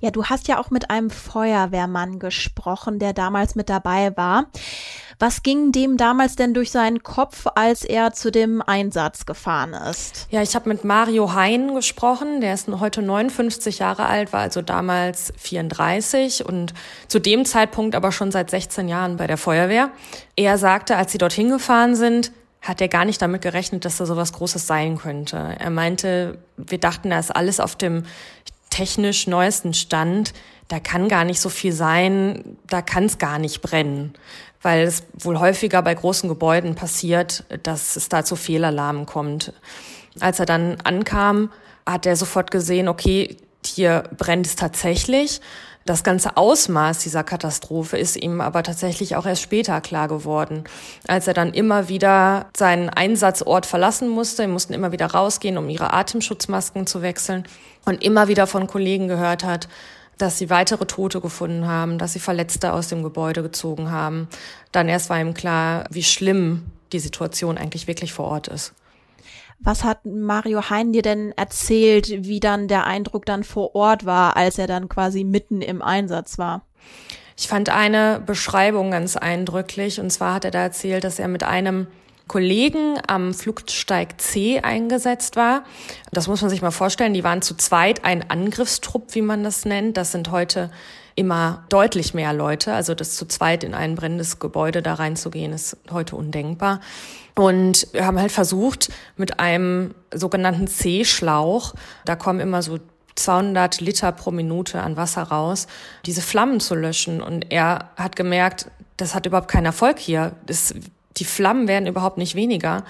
Ja, 0.00 0.10
du 0.10 0.26
hast 0.26 0.48
ja 0.48 0.58
auch 0.58 0.68
mit 0.68 0.90
einem 0.90 1.08
Feuerwehrmann 1.08 2.18
gesprochen, 2.18 2.98
der 2.98 3.14
damals 3.14 3.54
mit 3.54 3.70
dabei 3.70 4.14
war. 4.16 4.46
Was 5.18 5.42
ging 5.42 5.72
dem 5.72 5.96
damals 5.96 6.36
denn 6.36 6.54
durch 6.54 6.70
seinen 6.70 7.02
Kopf, 7.02 7.46
als 7.54 7.84
er 7.84 8.12
zu 8.12 8.30
dem 8.30 8.60
Einsatz 8.60 9.26
gefahren 9.26 9.72
ist? 9.72 10.26
Ja, 10.30 10.42
ich 10.42 10.54
habe 10.54 10.68
mit 10.68 10.84
Mario 10.84 11.32
Hein 11.32 11.74
gesprochen. 11.74 12.40
Der 12.40 12.52
ist 12.52 12.68
heute 12.68 13.00
59 13.00 13.78
Jahre 13.78 14.06
alt, 14.06 14.32
war 14.32 14.40
also 14.40 14.60
damals 14.60 15.32
34 15.38 16.44
und 16.44 16.74
zu 17.08 17.20
dem 17.20 17.44
Zeitpunkt 17.44 17.94
aber 17.94 18.12
schon 18.12 18.32
seit 18.32 18.50
16 18.50 18.88
Jahren 18.88 19.16
bei 19.16 19.26
der 19.26 19.38
Feuerwehr. 19.38 19.90
Er 20.36 20.58
sagte, 20.58 20.96
als 20.96 21.12
sie 21.12 21.18
dorthin 21.18 21.48
gefahren 21.48 21.94
sind, 21.94 22.32
hat 22.64 22.80
er 22.80 22.88
gar 22.88 23.04
nicht 23.04 23.22
damit 23.22 23.42
gerechnet, 23.42 23.84
dass 23.84 23.98
da 23.98 24.06
sowas 24.06 24.32
Großes 24.32 24.66
sein 24.66 24.98
könnte. 24.98 25.56
Er 25.58 25.70
meinte, 25.70 26.38
wir 26.56 26.78
dachten, 26.78 27.10
da 27.10 27.18
ist 27.18 27.34
alles 27.34 27.60
auf 27.60 27.76
dem 27.76 28.04
technisch 28.70 29.26
neuesten 29.26 29.74
Stand. 29.74 30.32
Da 30.68 30.80
kann 30.80 31.08
gar 31.08 31.24
nicht 31.24 31.40
so 31.40 31.50
viel 31.50 31.72
sein, 31.72 32.56
da 32.66 32.82
kann 32.82 33.04
es 33.04 33.18
gar 33.18 33.38
nicht 33.38 33.60
brennen 33.60 34.14
weil 34.64 34.86
es 34.86 35.04
wohl 35.12 35.38
häufiger 35.38 35.82
bei 35.82 35.94
großen 35.94 36.26
Gebäuden 36.28 36.74
passiert, 36.74 37.44
dass 37.62 37.96
es 37.96 38.08
da 38.08 38.24
zu 38.24 38.34
Fehlalarmen 38.34 39.04
kommt. 39.04 39.52
Als 40.20 40.40
er 40.40 40.46
dann 40.46 40.78
ankam, 40.82 41.52
hat 41.86 42.06
er 42.06 42.16
sofort 42.16 42.50
gesehen, 42.50 42.88
okay, 42.88 43.36
hier 43.64 44.04
brennt 44.16 44.46
es 44.46 44.56
tatsächlich. 44.56 45.42
Das 45.84 46.02
ganze 46.02 46.38
Ausmaß 46.38 47.00
dieser 47.00 47.24
Katastrophe 47.24 47.98
ist 47.98 48.16
ihm 48.16 48.40
aber 48.40 48.62
tatsächlich 48.62 49.16
auch 49.16 49.26
erst 49.26 49.42
später 49.42 49.82
klar 49.82 50.08
geworden, 50.08 50.64
als 51.06 51.26
er 51.26 51.34
dann 51.34 51.52
immer 51.52 51.90
wieder 51.90 52.46
seinen 52.56 52.88
Einsatzort 52.88 53.66
verlassen 53.66 54.08
musste. 54.08 54.42
Sie 54.42 54.48
mussten 54.48 54.72
immer 54.72 54.92
wieder 54.92 55.06
rausgehen, 55.06 55.58
um 55.58 55.68
ihre 55.68 55.92
Atemschutzmasken 55.92 56.86
zu 56.86 57.02
wechseln 57.02 57.44
und 57.84 58.02
immer 58.02 58.28
wieder 58.28 58.46
von 58.46 58.66
Kollegen 58.66 59.08
gehört 59.08 59.44
hat, 59.44 59.68
dass 60.16 60.38
sie 60.38 60.48
weitere 60.48 60.86
Tote 60.86 61.20
gefunden 61.20 61.66
haben, 61.66 61.98
dass 61.98 62.14
sie 62.14 62.20
Verletzte 62.20 62.72
aus 62.72 62.88
dem 62.88 63.02
Gebäude 63.02 63.42
gezogen 63.42 63.90
haben. 63.90 64.28
Dann 64.72 64.88
erst 64.88 65.10
war 65.10 65.20
ihm 65.20 65.34
klar, 65.34 65.84
wie 65.90 66.04
schlimm 66.04 66.64
die 66.92 67.00
Situation 67.00 67.58
eigentlich 67.58 67.88
wirklich 67.88 68.14
vor 68.14 68.26
Ort 68.26 68.48
ist. 68.48 68.72
Was 69.60 69.84
hat 69.84 70.04
Mario 70.04 70.68
Hein 70.68 70.92
dir 70.92 71.02
denn 71.02 71.32
erzählt, 71.36 72.08
wie 72.10 72.40
dann 72.40 72.68
der 72.68 72.86
Eindruck 72.86 73.24
dann 73.26 73.44
vor 73.44 73.74
Ort 73.74 74.04
war, 74.04 74.36
als 74.36 74.58
er 74.58 74.66
dann 74.66 74.88
quasi 74.88 75.24
mitten 75.24 75.62
im 75.62 75.80
Einsatz 75.80 76.38
war? 76.38 76.66
Ich 77.36 77.48
fand 77.48 77.68
eine 77.68 78.22
Beschreibung 78.24 78.90
ganz 78.90 79.16
eindrücklich. 79.16 80.00
Und 80.00 80.10
zwar 80.10 80.34
hat 80.34 80.44
er 80.44 80.50
da 80.50 80.60
erzählt, 80.60 81.04
dass 81.04 81.18
er 81.18 81.28
mit 81.28 81.42
einem 81.42 81.86
Kollegen 82.26 82.98
am 83.06 83.34
Flugsteig 83.34 84.20
C 84.20 84.60
eingesetzt 84.60 85.36
war. 85.36 85.64
Das 86.10 86.26
muss 86.26 86.40
man 86.40 86.50
sich 86.50 86.62
mal 86.62 86.70
vorstellen. 86.70 87.12
Die 87.12 87.24
waren 87.24 87.42
zu 87.42 87.54
zweit 87.54 88.04
ein 88.04 88.30
Angriffstrupp, 88.30 89.14
wie 89.14 89.22
man 89.22 89.44
das 89.44 89.64
nennt. 89.64 89.96
Das 89.96 90.12
sind 90.12 90.30
heute 90.30 90.70
immer 91.16 91.64
deutlich 91.68 92.14
mehr 92.14 92.32
Leute. 92.32 92.72
Also 92.72 92.94
das 92.94 93.16
zu 93.16 93.26
zweit 93.26 93.64
in 93.64 93.74
ein 93.74 93.94
brennendes 93.94 94.38
Gebäude 94.38 94.82
da 94.82 94.94
reinzugehen, 94.94 95.52
ist 95.52 95.76
heute 95.90 96.16
undenkbar. 96.16 96.80
Und 97.34 97.88
wir 97.92 98.06
haben 98.06 98.18
halt 98.18 98.32
versucht, 98.32 98.90
mit 99.16 99.40
einem 99.40 99.94
sogenannten 100.12 100.66
C-Schlauch, 100.66 101.74
da 102.04 102.16
kommen 102.16 102.40
immer 102.40 102.62
so 102.62 102.78
200 103.16 103.80
Liter 103.80 104.12
pro 104.12 104.30
Minute 104.30 104.80
an 104.80 104.96
Wasser 104.96 105.22
raus, 105.22 105.66
diese 106.06 106.22
Flammen 106.22 106.60
zu 106.60 106.74
löschen. 106.74 107.22
Und 107.22 107.52
er 107.52 107.90
hat 107.96 108.16
gemerkt, 108.16 108.70
das 108.96 109.14
hat 109.14 109.26
überhaupt 109.26 109.48
keinen 109.48 109.66
Erfolg 109.66 109.98
hier. 109.98 110.32
Das 110.46 110.74
die 111.16 111.24
Flammen 111.24 111.68
werden 111.68 111.86
überhaupt 111.86 112.18
nicht 112.18 112.34
weniger. 112.34 112.84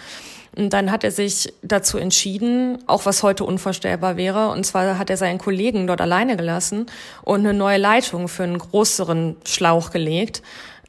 Und 0.56 0.72
dann 0.72 0.90
hat 0.90 1.02
er 1.02 1.10
sich 1.10 1.52
dazu 1.62 1.98
entschieden, 1.98 2.78
auch 2.86 3.06
was 3.06 3.22
heute 3.22 3.44
unvorstellbar 3.44 4.16
wäre, 4.16 4.50
und 4.50 4.64
zwar 4.64 4.98
hat 4.98 5.10
er 5.10 5.16
seinen 5.16 5.38
Kollegen 5.38 5.86
dort 5.86 6.00
alleine 6.00 6.36
gelassen 6.36 6.86
und 7.22 7.40
eine 7.40 7.54
neue 7.54 7.78
Leitung 7.78 8.28
für 8.28 8.44
einen 8.44 8.58
größeren 8.58 9.36
Schlauch 9.44 9.90
gelegt. 9.90 10.42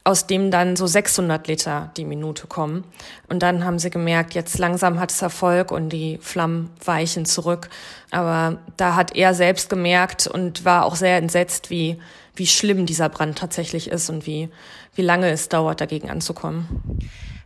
aus 0.08 0.28
dem 0.28 0.52
dann 0.52 0.76
so 0.76 0.86
600 0.86 1.48
Liter 1.48 1.90
die 1.98 2.06
Minute 2.06 2.46
kommen. 2.46 2.84
Und 3.28 3.42
dann 3.42 3.66
haben 3.66 3.80
sie 3.80 3.90
gemerkt, 3.90 4.36
jetzt 4.36 4.60
langsam 4.60 5.00
hat 5.00 5.12
es 5.12 5.20
Erfolg 5.24 5.72
und 5.72 5.90
die 5.90 6.20
Flammen 6.22 6.70
weichen 6.86 7.26
zurück. 7.26 7.70
Aber 8.12 8.60
da 8.78 8.96
hat 8.96 9.16
er 9.16 9.34
selbst 9.34 9.68
gemerkt 9.68 10.28
und 10.28 10.64
war 10.64 10.86
auch 10.86 10.96
sehr 10.96 11.18
entsetzt, 11.18 11.72
wie, 11.72 12.00
wie 12.36 12.46
schlimm 12.46 12.86
dieser 12.86 13.10
Brand 13.10 13.40
tatsächlich 13.40 13.90
ist 13.90 14.12
und 14.12 14.28
wie, 14.28 14.50
wie 14.94 15.02
lange 15.02 15.32
es 15.32 15.50
dauert, 15.50 15.82
dagegen 15.82 16.12
anzukommen. 16.12 17.00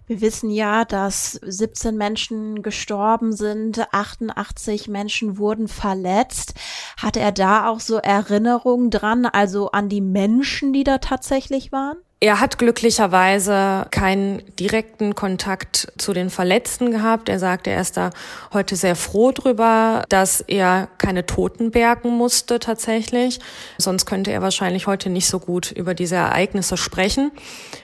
Wir 0.09 0.21
wissen 0.21 0.49
ja, 0.49 0.85
dass 0.85 1.33
17 1.33 1.95
Menschen 1.95 2.63
gestorben 2.63 3.31
sind, 3.31 3.93
88 3.93 4.87
Menschen 4.87 5.37
wurden 5.37 5.67
verletzt. 5.67 6.55
Hat 6.97 7.15
er 7.15 7.31
da 7.31 7.69
auch 7.69 7.79
so 7.79 7.97
Erinnerungen 7.97 8.89
dran, 8.89 9.27
also 9.27 9.69
an 9.69 9.87
die 9.87 10.01
Menschen, 10.01 10.73
die 10.73 10.83
da 10.83 10.97
tatsächlich 10.97 11.71
waren? 11.71 11.99
Er 12.21 12.41
hat 12.41 12.57
glücklicherweise 12.57 13.87
keinen 13.91 14.43
direkten 14.57 15.15
Kontakt 15.15 15.87
zu 15.97 16.11
den 16.11 16.29
Verletzten 16.29 16.91
gehabt. 16.91 17.29
Er 17.29 17.39
sagt, 17.39 17.65
er 17.65 17.79
ist 17.79 17.95
da 17.95 18.09
heute 18.51 18.75
sehr 18.75 18.97
froh 18.97 19.31
drüber, 19.31 20.03
dass 20.09 20.41
er 20.41 20.89
keine 20.97 21.25
Toten 21.25 21.71
bergen 21.71 22.09
musste 22.09 22.59
tatsächlich. 22.59 23.39
Sonst 23.77 24.05
könnte 24.05 24.33
er 24.33 24.41
wahrscheinlich 24.41 24.85
heute 24.85 25.09
nicht 25.09 25.27
so 25.27 25.39
gut 25.39 25.71
über 25.71 25.93
diese 25.93 26.15
Ereignisse 26.15 26.75
sprechen. 26.75 27.31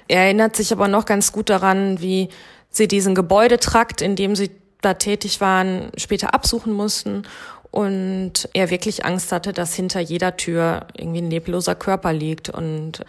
Er 0.10 0.24
erinnert 0.24 0.58
sich 0.58 0.74
aber 0.74 0.90
noch 0.90 1.06
ganz 1.06 1.32
gut 1.32 1.50
daran, 1.50 2.02
wie 2.02 2.28
sie 2.70 2.90
diesen 2.90 3.16
Gebäudetrakt, 3.16 4.02
in 4.02 4.18
dem 4.18 4.36
sie 4.36 4.52
da 4.82 4.96
tätig 4.96 5.40
waren, 5.40 5.92
später 5.96 6.34
absuchen 6.34 6.74
mussten 6.74 7.24
und 7.72 8.50
er 8.54 8.70
wirklich 8.70 9.06
Angst 9.06 9.32
hatte, 9.32 9.54
dass 9.54 9.74
hinter 9.74 10.02
jeder 10.02 10.36
Tür 10.36 10.88
irgendwie 10.94 11.22
ein 11.22 11.30
lebloser 11.30 11.76
Körper 11.76 12.12
liegt 12.12 12.50
und 12.50 13.06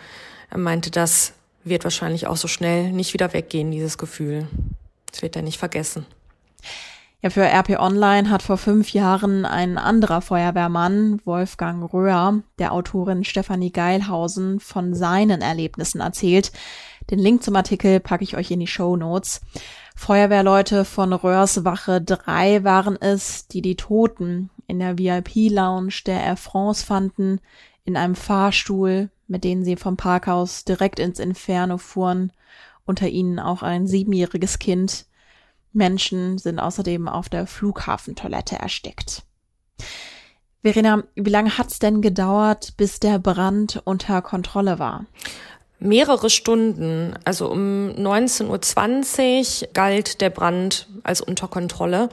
er 0.50 0.58
meinte, 0.58 0.90
das 0.90 1.32
wird 1.64 1.84
wahrscheinlich 1.84 2.26
auch 2.26 2.36
so 2.36 2.48
schnell 2.48 2.92
nicht 2.92 3.12
wieder 3.12 3.32
weggehen, 3.32 3.70
dieses 3.70 3.98
Gefühl. 3.98 4.46
Das 5.10 5.22
wird 5.22 5.36
er 5.36 5.42
nicht 5.42 5.58
vergessen. 5.58 6.06
Ja, 7.22 7.30
für 7.30 7.42
RP 7.42 7.80
Online 7.80 8.30
hat 8.30 8.42
vor 8.42 8.58
fünf 8.58 8.92
Jahren 8.92 9.44
ein 9.46 9.78
anderer 9.78 10.20
Feuerwehrmann, 10.20 11.20
Wolfgang 11.24 11.92
Röhr, 11.92 12.42
der 12.58 12.72
Autorin 12.72 13.24
Stefanie 13.24 13.72
Geilhausen 13.72 14.60
von 14.60 14.94
seinen 14.94 15.40
Erlebnissen 15.40 16.00
erzählt. 16.00 16.52
Den 17.10 17.18
Link 17.18 17.42
zum 17.42 17.56
Artikel 17.56 18.00
packe 18.00 18.22
ich 18.22 18.36
euch 18.36 18.50
in 18.50 18.60
die 18.60 18.66
Show 18.66 18.96
Notes. 18.96 19.40
Feuerwehrleute 19.96 20.84
von 20.84 21.12
Röhrs 21.12 21.64
Wache 21.64 22.02
3 22.02 22.64
waren 22.64 23.00
es, 23.00 23.48
die 23.48 23.62
die 23.62 23.76
Toten 23.76 24.50
in 24.66 24.78
der 24.78 24.98
VIP-Lounge 24.98 26.02
der 26.04 26.22
Air 26.22 26.36
France 26.36 26.84
fanden, 26.84 27.40
in 27.84 27.96
einem 27.96 28.14
Fahrstuhl, 28.14 29.10
mit 29.28 29.44
denen 29.44 29.64
sie 29.64 29.76
vom 29.76 29.96
Parkhaus 29.96 30.64
direkt 30.64 30.98
ins 30.98 31.18
Inferno 31.18 31.78
fuhren, 31.78 32.32
unter 32.84 33.08
ihnen 33.08 33.38
auch 33.38 33.62
ein 33.62 33.86
siebenjähriges 33.86 34.58
Kind. 34.58 35.06
Menschen 35.72 36.38
sind 36.38 36.58
außerdem 36.58 37.08
auf 37.08 37.28
der 37.28 37.46
Flughafentoilette 37.46 38.56
erstickt. 38.56 39.24
Verena, 40.62 41.04
wie 41.14 41.30
lange 41.30 41.58
hat's 41.58 41.78
denn 41.78 42.02
gedauert, 42.02 42.76
bis 42.76 42.98
der 42.98 43.18
Brand 43.18 43.82
unter 43.84 44.22
Kontrolle 44.22 44.78
war? 44.78 45.06
Mehrere 45.78 46.30
Stunden. 46.30 47.14
Also 47.24 47.50
um 47.50 47.90
19.20 47.90 49.62
Uhr 49.62 49.68
galt 49.74 50.20
der 50.20 50.30
Brand 50.30 50.88
als 51.02 51.20
unter 51.20 51.48
Kontrolle. 51.48 52.08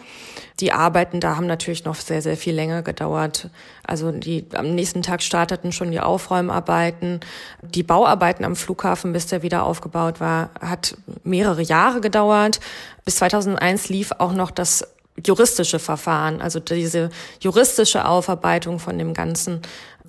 Die 0.59 0.71
Arbeiten 0.71 1.19
da 1.19 1.35
haben 1.35 1.47
natürlich 1.47 1.83
noch 1.83 1.95
sehr, 1.95 2.21
sehr 2.21 2.37
viel 2.37 2.53
länger 2.53 2.83
gedauert. 2.83 3.49
Also 3.85 4.11
die, 4.11 4.45
am 4.53 4.75
nächsten 4.75 5.01
Tag 5.01 5.23
starteten 5.23 5.71
schon 5.71 5.91
die 5.91 5.99
Aufräumarbeiten. 5.99 7.21
Die 7.61 7.83
Bauarbeiten 7.83 8.45
am 8.45 8.55
Flughafen, 8.55 9.13
bis 9.13 9.27
der 9.27 9.41
wieder 9.41 9.63
aufgebaut 9.63 10.19
war, 10.19 10.51
hat 10.61 10.95
mehrere 11.23 11.61
Jahre 11.61 12.01
gedauert. 12.01 12.59
Bis 13.03 13.15
2001 13.17 13.89
lief 13.89 14.11
auch 14.19 14.33
noch 14.33 14.51
das 14.51 14.92
juristische 15.25 15.79
Verfahren, 15.79 16.41
also 16.41 16.59
diese 16.59 17.09
juristische 17.39 18.05
Aufarbeitung 18.05 18.79
von 18.79 18.97
dem 18.97 19.13
Ganzen 19.13 19.61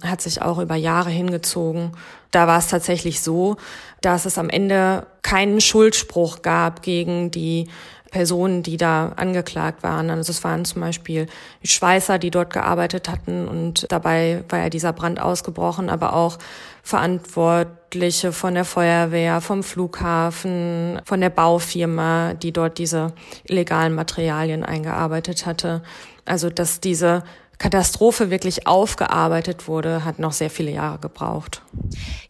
hat 0.02 0.20
sich 0.20 0.42
auch 0.42 0.58
über 0.58 0.75
Jahre 0.75 1.11
hingezogen. 1.11 1.92
Da 2.30 2.46
war 2.46 2.58
es 2.58 2.68
tatsächlich 2.68 3.20
so, 3.20 3.56
dass 4.00 4.25
es 4.25 4.38
am 4.38 4.50
Ende 4.50 5.06
keinen 5.23 5.61
Schuldspruch 5.61 6.42
gab 6.42 6.82
gegen 6.82 7.30
die 7.30 7.68
Personen, 8.14 8.62
die 8.62 8.76
da 8.76 9.12
angeklagt 9.16 9.83
waren. 9.83 10.09
Also 10.09 10.30
es 10.30 10.44
waren 10.44 10.64
zum 10.64 10.80
Beispiel 10.83 11.26
Schweißer, 11.64 12.21
die 12.21 12.30
dort 12.30 12.52
gearbeitet 12.52 13.09
hatten 13.09 13.49
und 13.49 13.90
dabei 13.90 14.44
war 14.49 14.61
ja 14.61 14.68
dieser 14.68 14.92
Brand 14.92 15.21
ausgebrochen, 15.21 15.90
aber 15.90 16.14
auch 16.14 16.38
Verantwortliche 16.85 18.30
von 18.30 18.54
der 18.54 18.64
Feuerwehr, 18.64 19.40
vom 19.40 19.64
Flughafen, 19.64 21.00
von 21.04 21.21
der 21.21 21.30
Baufirma, 21.30 22.35
die 22.35 22.52
dort 22.52 22.78
diese 22.78 23.14
illegalen 23.49 23.97
Materialien 23.97 24.62
eingearbeitet 24.62 25.44
hatte. 25.44 25.83
Also 26.25 26.50
dass 26.50 26.78
diese 26.78 27.25
Katastrophe 27.58 28.30
wirklich 28.30 28.66
aufgearbeitet 28.66 29.68
wurde, 29.68 30.04
hat 30.04 30.18
noch 30.18 30.32
sehr 30.32 30.50
viele 30.50 30.70
Jahre 30.73 30.99
gebraucht. 30.99 31.62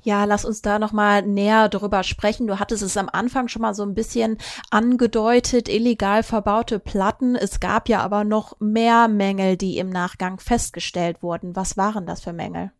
Ja, 0.02 0.24
lass 0.24 0.44
uns 0.44 0.62
da 0.62 0.78
noch 0.78 0.92
mal 0.92 1.22
näher 1.22 1.68
darüber 1.68 2.02
sprechen. 2.02 2.46
Du 2.46 2.58
hattest 2.58 2.82
es 2.82 2.96
am 2.96 3.08
Anfang 3.10 3.48
schon 3.48 3.62
mal 3.62 3.74
so 3.74 3.82
ein 3.82 3.94
bisschen 3.94 4.38
angedeutet, 4.70 5.68
illegal 5.68 6.22
verbaute 6.22 6.78
Platten. 6.78 7.36
Es 7.36 7.60
gab 7.60 7.88
ja 7.88 8.00
aber 8.00 8.24
noch 8.24 8.58
mehr 8.60 9.08
Mängel, 9.08 9.56
die 9.56 9.78
im 9.78 9.90
Nachgang 9.90 10.38
festgestellt 10.38 11.22
wurden. 11.22 11.56
Was 11.56 11.76
waren 11.76 12.06
das 12.06 12.20
für 12.20 12.32
Mängel? 12.32 12.70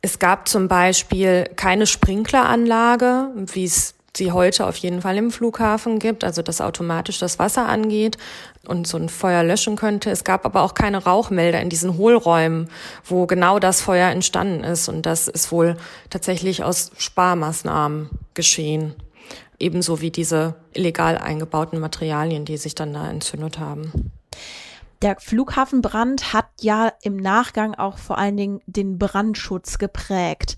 Es 0.00 0.18
gab 0.18 0.48
zum 0.48 0.66
Beispiel 0.66 1.44
keine 1.54 1.86
Sprinkleranlage, 1.86 3.30
wie 3.36 3.64
es 3.64 3.94
sie 4.16 4.32
heute 4.32 4.66
auf 4.66 4.76
jeden 4.76 5.00
Fall 5.00 5.16
im 5.16 5.30
Flughafen 5.30 5.98
gibt, 5.98 6.22
also 6.22 6.42
dass 6.42 6.60
automatisch 6.60 7.18
das 7.18 7.38
Wasser 7.38 7.66
angeht 7.68 8.18
und 8.66 8.86
so 8.86 8.98
ein 8.98 9.08
Feuer 9.08 9.42
löschen 9.42 9.76
könnte. 9.76 10.10
Es 10.10 10.24
gab 10.24 10.44
aber 10.44 10.62
auch 10.62 10.74
keine 10.74 11.02
Rauchmelder 11.02 11.60
in 11.60 11.70
diesen 11.70 11.96
Hohlräumen, 11.96 12.68
wo 13.04 13.26
genau 13.26 13.58
das 13.58 13.80
Feuer 13.80 14.10
entstanden 14.10 14.64
ist. 14.64 14.88
Und 14.88 15.06
das 15.06 15.28
ist 15.28 15.50
wohl 15.50 15.76
tatsächlich 16.10 16.62
aus 16.62 16.90
Sparmaßnahmen 16.98 18.10
geschehen. 18.34 18.94
Ebenso 19.58 20.00
wie 20.00 20.10
diese 20.10 20.56
illegal 20.74 21.16
eingebauten 21.16 21.78
Materialien, 21.78 22.44
die 22.44 22.58
sich 22.58 22.74
dann 22.74 22.92
da 22.92 23.08
entzündet 23.08 23.58
haben. 23.58 24.12
Der 25.00 25.16
Flughafenbrand 25.18 26.32
hat 26.32 26.46
ja 26.60 26.92
im 27.02 27.16
Nachgang 27.16 27.74
auch 27.74 27.98
vor 27.98 28.18
allen 28.18 28.36
Dingen 28.36 28.60
den 28.66 28.98
Brandschutz 28.98 29.78
geprägt. 29.78 30.56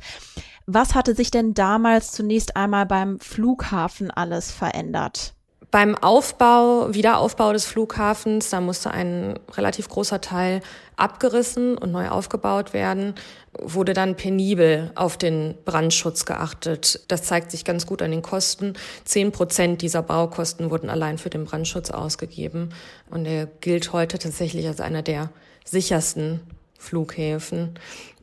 Was 0.67 0.95
hatte 0.95 1.15
sich 1.15 1.31
denn 1.31 1.53
damals 1.53 2.13
zunächst 2.13 2.57
einmal 2.57 2.87
beim 2.87 3.21
Flughafen 3.21 4.11
alles 4.11 4.51
verändert? 4.51 5.35
Beim 5.71 5.97
Aufbau, 5.97 6.95
Wiederaufbau 6.95 7.53
des 7.53 7.67
Flughafens, 7.67 8.49
da 8.51 8.61
musste 8.61 8.93
ein 8.93 9.39
relativ 9.57 9.89
großer 9.89 10.21
Teil 10.21 10.61
abgerissen 10.97 11.77
und 11.77 11.91
neu 11.91 12.09
aufgebaut 12.09 12.73
werden, 12.73 13.15
wurde 13.61 13.93
dann 13.93 14.15
penibel 14.15 14.93
auf 14.95 15.19
den 15.19 15.57
Brandschutz 15.65 16.27
geachtet. 16.27 17.01
Das 17.09 17.25
zeigt 17.25 17.51
sich 17.51 17.65
ganz 17.65 17.87
gut 17.87 18.03
an 18.03 18.13
den 18.13 18.23
Kosten. 18.23 18.75
Zehn 19.05 19.33
Prozent 19.33 19.83
dieser 19.83 20.03
Baukosten 20.03 20.71
wurden 20.71 20.89
allein 20.89 21.19
für 21.19 21.31
den 21.31 21.45
Brandschutz 21.45 21.91
ausgegeben. 21.91 22.69
Und 23.11 23.27
er 23.27 23.47
gilt 23.47 23.93
heute 23.93 24.19
tatsächlich 24.19 24.69
als 24.69 24.81
einer 24.81 25.03
der 25.03 25.31
sichersten 25.65 26.41
Flughäfen. 26.79 27.79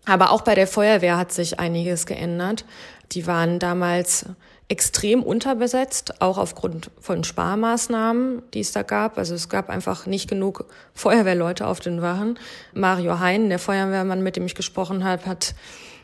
Aber 0.05 0.31
auch 0.31 0.41
bei 0.41 0.55
der 0.55 0.67
Feuerwehr 0.67 1.17
hat 1.17 1.31
sich 1.31 1.59
einiges 1.59 2.05
geändert. 2.05 2.65
Die 3.11 3.27
waren 3.27 3.59
damals 3.59 4.25
extrem 4.71 5.21
unterbesetzt, 5.21 6.21
auch 6.21 6.37
aufgrund 6.37 6.91
von 6.99 7.25
Sparmaßnahmen, 7.25 8.41
die 8.53 8.61
es 8.61 8.71
da 8.71 8.83
gab. 8.83 9.17
Also 9.17 9.35
es 9.35 9.49
gab 9.49 9.69
einfach 9.69 10.05
nicht 10.05 10.29
genug 10.29 10.65
Feuerwehrleute 10.93 11.67
auf 11.67 11.81
den 11.81 12.01
Wachen. 12.01 12.39
Mario 12.73 13.19
Hein, 13.19 13.49
der 13.49 13.59
Feuerwehrmann, 13.59 14.23
mit 14.23 14.37
dem 14.37 14.45
ich 14.45 14.55
gesprochen 14.55 15.03
habe, 15.03 15.25
hat 15.25 15.55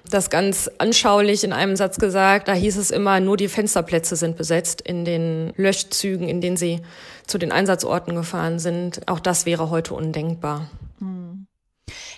das 0.10 0.30
ganz 0.30 0.70
anschaulich 0.80 1.46
in 1.46 1.54
einem 1.54 1.77
Satz 1.77 1.98
gesagt. 1.98 2.50
Da 2.50 2.54
hieß 2.54 2.77
es 2.77 2.92
immer, 2.92 3.22
nur 3.22 3.38
die 3.38 3.48
Fensterplätze 3.48 4.18
sind 4.18 4.36
besetzt 4.36 4.82
in 4.82 5.06
den 5.06 5.54
Löschzügen, 5.56 6.27
in 6.27 6.42
denen 6.42 6.58
sie 6.58 6.82
zu 7.25 7.38
den 7.38 7.54
Einsatzorten 7.54 8.16
gefahren 8.16 8.60
sind. 8.60 9.01
Auch 9.08 9.22
das 9.22 9.46
wäre 9.46 9.70
heute 9.70 9.94
undenkbar. 9.94 10.70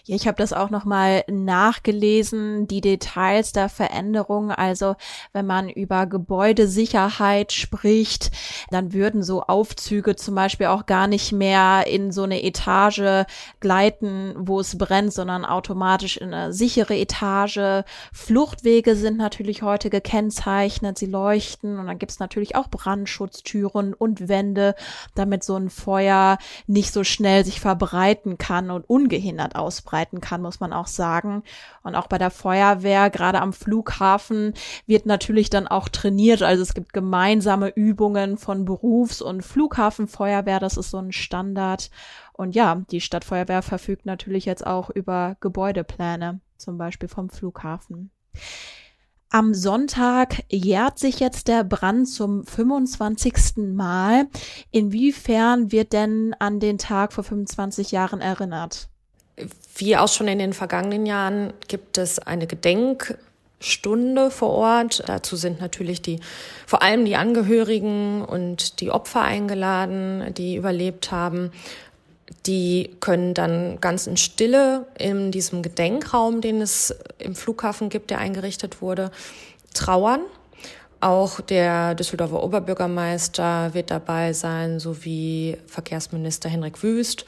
Ja, 0.05 0.15
ich 0.15 0.27
habe 0.27 0.37
das 0.37 0.53
auch 0.53 0.69
noch 0.69 0.85
mal 0.85 1.23
nachgelesen, 1.27 2.67
die 2.67 2.81
Details 2.81 3.51
der 3.51 3.69
Veränderung. 3.69 4.51
Also 4.51 4.95
wenn 5.33 5.45
man 5.45 5.69
über 5.69 6.07
Gebäudesicherheit 6.07 7.51
spricht, 7.51 8.31
dann 8.71 8.93
würden 8.93 9.23
so 9.23 9.43
Aufzüge 9.43 10.15
zum 10.15 10.35
Beispiel 10.35 10.67
auch 10.67 10.85
gar 10.85 11.07
nicht 11.07 11.31
mehr 11.31 11.85
in 11.87 12.11
so 12.11 12.23
eine 12.23 12.41
Etage 12.43 13.25
gleiten, 13.59 14.33
wo 14.37 14.59
es 14.59 14.77
brennt, 14.77 15.13
sondern 15.13 15.45
automatisch 15.45 16.17
in 16.17 16.33
eine 16.33 16.53
sichere 16.53 16.95
Etage. 16.95 17.83
Fluchtwege 18.11 18.95
sind 18.95 19.17
natürlich 19.17 19.61
heute 19.61 19.89
gekennzeichnet, 19.89 20.97
sie 20.97 21.05
leuchten 21.05 21.77
und 21.77 21.87
dann 21.87 21.99
gibt's 21.99 22.19
natürlich 22.19 22.55
auch 22.55 22.67
Brandschutztüren 22.69 23.93
und 23.93 24.27
Wände, 24.27 24.75
damit 25.15 25.43
so 25.43 25.55
ein 25.55 25.69
Feuer 25.69 26.37
nicht 26.67 26.93
so 26.93 27.03
schnell 27.03 27.45
sich 27.45 27.59
verbreiten 27.59 28.37
kann 28.37 28.71
und 28.71 28.89
ungehindert 28.89 29.55
ausbreiten 29.59 30.21
kann, 30.21 30.41
muss 30.41 30.59
man 30.59 30.73
auch 30.73 30.87
sagen. 30.87 31.43
Und 31.83 31.95
auch 31.95 32.07
bei 32.07 32.17
der 32.17 32.31
Feuerwehr, 32.31 33.09
gerade 33.09 33.41
am 33.41 33.53
Flughafen, 33.53 34.53
wird 34.87 35.05
natürlich 35.05 35.49
dann 35.49 35.67
auch 35.67 35.89
trainiert. 35.89 36.41
Also 36.41 36.63
es 36.63 36.73
gibt 36.73 36.93
gemeinsame 36.93 37.69
Übungen 37.69 38.37
von 38.37 38.65
Berufs- 38.65 39.21
und 39.21 39.43
Flughafenfeuerwehr. 39.43 40.59
Das 40.59 40.77
ist 40.77 40.89
so 40.89 40.97
ein 40.97 41.11
Standard. 41.11 41.91
Und 42.33 42.55
ja, 42.55 42.81
die 42.89 43.01
Stadtfeuerwehr 43.01 43.61
verfügt 43.61 44.05
natürlich 44.05 44.45
jetzt 44.45 44.65
auch 44.65 44.89
über 44.89 45.35
Gebäudepläne, 45.41 46.39
zum 46.57 46.77
Beispiel 46.77 47.09
vom 47.09 47.29
Flughafen. 47.29 48.11
Am 49.31 49.53
Sonntag 49.53 50.43
jährt 50.49 50.97
sich 50.97 51.19
jetzt 51.19 51.49
der 51.49 51.63
Brand 51.63 52.09
zum 52.09 52.45
25. 52.45 53.57
Mal. 53.75 54.27
Inwiefern 54.71 55.71
wird 55.71 55.93
denn 55.93 56.35
an 56.39 56.59
den 56.59 56.79
Tag 56.79 57.13
vor 57.13 57.23
25 57.23 57.91
Jahren 57.91 58.21
erinnert? 58.21 58.89
Wie 59.75 59.95
auch 59.97 60.07
schon 60.07 60.27
in 60.27 60.39
den 60.39 60.53
vergangenen 60.53 61.05
Jahren 61.05 61.53
gibt 61.67 61.97
es 61.97 62.19
eine 62.19 62.47
Gedenkstunde 62.47 64.29
vor 64.31 64.49
Ort. 64.49 65.03
Dazu 65.07 65.35
sind 65.35 65.61
natürlich 65.61 66.01
die, 66.01 66.19
vor 66.65 66.81
allem 66.81 67.05
die 67.05 67.15
Angehörigen 67.15 68.23
und 68.23 68.81
die 68.81 68.91
Opfer 68.91 69.21
eingeladen, 69.21 70.33
die 70.33 70.55
überlebt 70.55 71.11
haben. 71.11 71.51
Die 72.45 72.91
können 72.99 73.33
dann 73.33 73.79
ganz 73.81 74.05
in 74.05 74.17
Stille 74.17 74.85
in 74.97 75.31
diesem 75.31 75.61
Gedenkraum, 75.61 76.41
den 76.41 76.61
es 76.61 76.93
im 77.17 77.35
Flughafen 77.35 77.89
gibt, 77.89 78.11
der 78.11 78.19
eingerichtet 78.19 78.81
wurde, 78.81 79.11
trauern. 79.73 80.21
Auch 81.01 81.39
der 81.39 81.95
Düsseldorfer 81.95 82.43
Oberbürgermeister 82.43 83.73
wird 83.73 83.89
dabei 83.89 84.33
sein, 84.33 84.79
sowie 84.79 85.57
Verkehrsminister 85.65 86.49
Henrik 86.49 86.83
Wüst. 86.83 87.25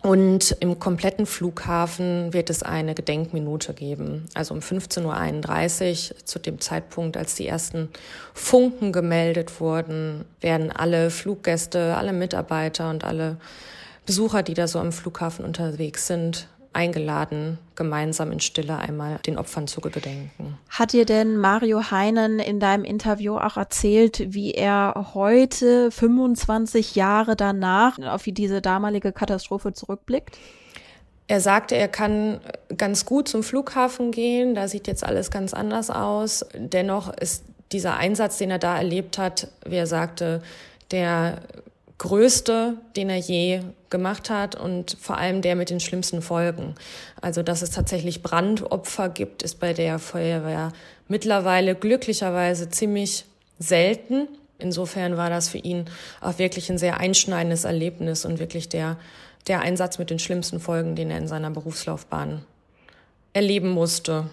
Und 0.00 0.56
im 0.60 0.78
kompletten 0.78 1.26
Flughafen 1.26 2.32
wird 2.32 2.50
es 2.50 2.62
eine 2.62 2.94
Gedenkminute 2.94 3.74
geben. 3.74 4.26
Also 4.32 4.54
um 4.54 4.60
15.31 4.60 6.12
Uhr, 6.12 6.16
zu 6.24 6.38
dem 6.38 6.60
Zeitpunkt, 6.60 7.16
als 7.16 7.34
die 7.34 7.48
ersten 7.48 7.88
Funken 8.32 8.92
gemeldet 8.92 9.60
wurden, 9.60 10.24
werden 10.40 10.70
alle 10.70 11.10
Fluggäste, 11.10 11.96
alle 11.96 12.12
Mitarbeiter 12.12 12.90
und 12.90 13.02
alle 13.02 13.38
Besucher, 14.06 14.44
die 14.44 14.54
da 14.54 14.68
so 14.68 14.78
am 14.78 14.92
Flughafen 14.92 15.44
unterwegs 15.44 16.06
sind, 16.06 16.48
eingeladen, 16.72 17.58
gemeinsam 17.74 18.32
in 18.32 18.40
Stille 18.40 18.76
einmal 18.76 19.18
den 19.26 19.38
Opfern 19.38 19.66
zu 19.66 19.80
gedenken. 19.80 20.58
Hat 20.68 20.92
dir 20.92 21.04
denn 21.04 21.36
Mario 21.36 21.90
Heinen 21.90 22.38
in 22.38 22.60
deinem 22.60 22.84
Interview 22.84 23.36
auch 23.36 23.56
erzählt, 23.56 24.34
wie 24.34 24.52
er 24.52 25.08
heute, 25.14 25.90
25 25.90 26.94
Jahre 26.94 27.36
danach, 27.36 27.98
auf 27.98 28.22
diese 28.24 28.60
damalige 28.60 29.12
Katastrophe 29.12 29.72
zurückblickt? 29.72 30.38
Er 31.26 31.40
sagte, 31.40 31.76
er 31.76 31.88
kann 31.88 32.40
ganz 32.76 33.04
gut 33.04 33.28
zum 33.28 33.42
Flughafen 33.42 34.12
gehen, 34.12 34.54
da 34.54 34.66
sieht 34.66 34.86
jetzt 34.86 35.04
alles 35.04 35.30
ganz 35.30 35.52
anders 35.52 35.90
aus. 35.90 36.46
Dennoch 36.54 37.12
ist 37.14 37.44
dieser 37.72 37.96
Einsatz, 37.96 38.38
den 38.38 38.50
er 38.50 38.58
da 38.58 38.78
erlebt 38.78 39.18
hat, 39.18 39.48
wie 39.66 39.76
er 39.76 39.86
sagte, 39.86 40.42
der 40.90 41.40
größte, 41.98 42.78
den 42.96 43.10
er 43.10 43.18
je 43.18 43.60
gemacht 43.90 44.30
hat 44.30 44.54
und 44.54 44.96
vor 45.00 45.18
allem 45.18 45.42
der 45.42 45.56
mit 45.56 45.70
den 45.70 45.80
schlimmsten 45.80 46.22
Folgen. 46.22 46.74
Also, 47.20 47.42
dass 47.42 47.62
es 47.62 47.70
tatsächlich 47.70 48.22
Brandopfer 48.22 49.08
gibt, 49.08 49.42
ist 49.42 49.58
bei 49.58 49.72
der 49.72 49.98
Feuerwehr 49.98 50.72
mittlerweile 51.08 51.74
glücklicherweise 51.74 52.70
ziemlich 52.70 53.24
selten. 53.58 54.28
Insofern 54.58 55.16
war 55.16 55.30
das 55.30 55.48
für 55.48 55.58
ihn 55.58 55.86
auch 56.20 56.38
wirklich 56.38 56.70
ein 56.70 56.78
sehr 56.78 56.98
einschneidendes 56.98 57.64
Erlebnis 57.64 58.24
und 58.24 58.38
wirklich 58.38 58.68
der, 58.68 58.96
der 59.46 59.60
Einsatz 59.60 59.98
mit 59.98 60.10
den 60.10 60.18
schlimmsten 60.18 60.60
Folgen, 60.60 60.94
den 60.94 61.10
er 61.10 61.18
in 61.18 61.28
seiner 61.28 61.50
Berufslaufbahn 61.50 62.44
erleben 63.32 63.70
musste. 63.70 64.30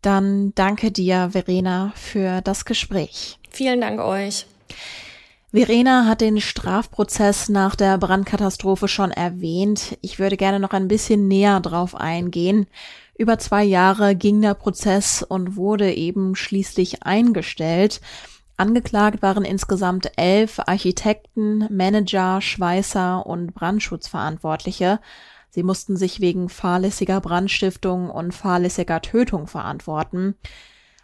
Dann 0.00 0.54
danke 0.54 0.90
dir, 0.90 1.30
Verena, 1.32 1.92
für 1.96 2.40
das 2.42 2.64
Gespräch. 2.64 3.38
Vielen 3.50 3.80
Dank 3.80 4.00
euch. 4.00 4.46
Verena 5.50 6.04
hat 6.04 6.20
den 6.20 6.42
Strafprozess 6.42 7.48
nach 7.48 7.74
der 7.74 7.96
Brandkatastrophe 7.96 8.86
schon 8.86 9.10
erwähnt. 9.10 9.96
Ich 10.02 10.18
würde 10.18 10.36
gerne 10.36 10.60
noch 10.60 10.72
ein 10.72 10.88
bisschen 10.88 11.26
näher 11.26 11.60
drauf 11.60 11.94
eingehen. 11.94 12.66
Über 13.16 13.38
zwei 13.38 13.64
Jahre 13.64 14.14
ging 14.14 14.42
der 14.42 14.52
Prozess 14.52 15.22
und 15.22 15.56
wurde 15.56 15.94
eben 15.94 16.36
schließlich 16.36 17.02
eingestellt. 17.02 18.02
Angeklagt 18.58 19.22
waren 19.22 19.46
insgesamt 19.46 20.12
elf 20.16 20.58
Architekten, 20.58 21.66
Manager, 21.74 22.42
Schweißer 22.42 23.24
und 23.24 23.54
Brandschutzverantwortliche. 23.54 25.00
Sie 25.48 25.62
mussten 25.62 25.96
sich 25.96 26.20
wegen 26.20 26.50
fahrlässiger 26.50 27.22
Brandstiftung 27.22 28.10
und 28.10 28.34
fahrlässiger 28.34 29.00
Tötung 29.00 29.46
verantworten. 29.46 30.34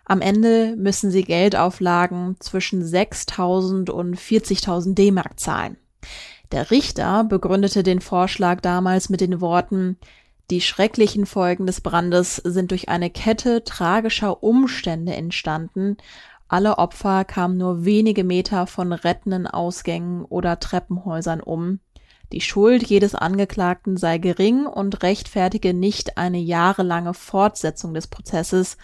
Am 0.04 0.20
Ende 0.20 0.74
müssen 0.76 1.10
sie 1.10 1.24
Geldauflagen 1.24 2.36
zwischen 2.40 2.82
6.000 2.82 3.90
und 3.90 4.16
40.000 4.16 4.94
D-Mark 4.94 5.40
zahlen. 5.40 5.76
Der 6.52 6.70
Richter 6.70 7.24
begründete 7.24 7.82
den 7.82 8.00
Vorschlag 8.00 8.60
damals 8.60 9.08
mit 9.08 9.20
den 9.20 9.40
Worten, 9.40 9.96
die 10.50 10.60
schrecklichen 10.60 11.24
Folgen 11.24 11.66
des 11.66 11.80
Brandes 11.80 12.36
sind 12.36 12.70
durch 12.70 12.90
eine 12.90 13.08
Kette 13.08 13.64
tragischer 13.64 14.42
Umstände 14.42 15.14
entstanden. 15.14 15.96
Alle 16.48 16.76
Opfer 16.76 17.24
kamen 17.24 17.56
nur 17.56 17.86
wenige 17.86 18.24
Meter 18.24 18.66
von 18.66 18.92
rettenden 18.92 19.46
Ausgängen 19.46 20.24
oder 20.26 20.60
Treppenhäusern 20.60 21.40
um. 21.40 21.80
Die 22.32 22.42
Schuld 22.42 22.84
jedes 22.84 23.14
Angeklagten 23.14 23.96
sei 23.96 24.18
gering 24.18 24.66
und 24.66 25.02
rechtfertige 25.02 25.72
nicht 25.72 26.18
eine 26.18 26.38
jahrelange 26.38 27.14
Fortsetzung 27.14 27.94
des 27.94 28.06
Prozesses, 28.06 28.76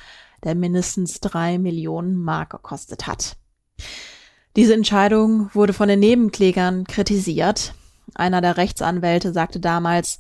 der 0.45 0.55
mindestens 0.55 1.21
drei 1.21 1.59
Millionen 1.59 2.17
Mark 2.17 2.51
gekostet 2.51 3.07
hat. 3.07 3.37
Diese 4.57 4.75
Entscheidung 4.75 5.51
wurde 5.55 5.73
von 5.73 5.89
den 5.89 6.01
Nebenklägern 6.01 6.85
kritisiert. 6.85 7.75
Einer 8.15 8.41
der 8.41 8.57
Rechtsanwälte 8.57 9.33
sagte 9.33 9.61
damals, 9.61 10.19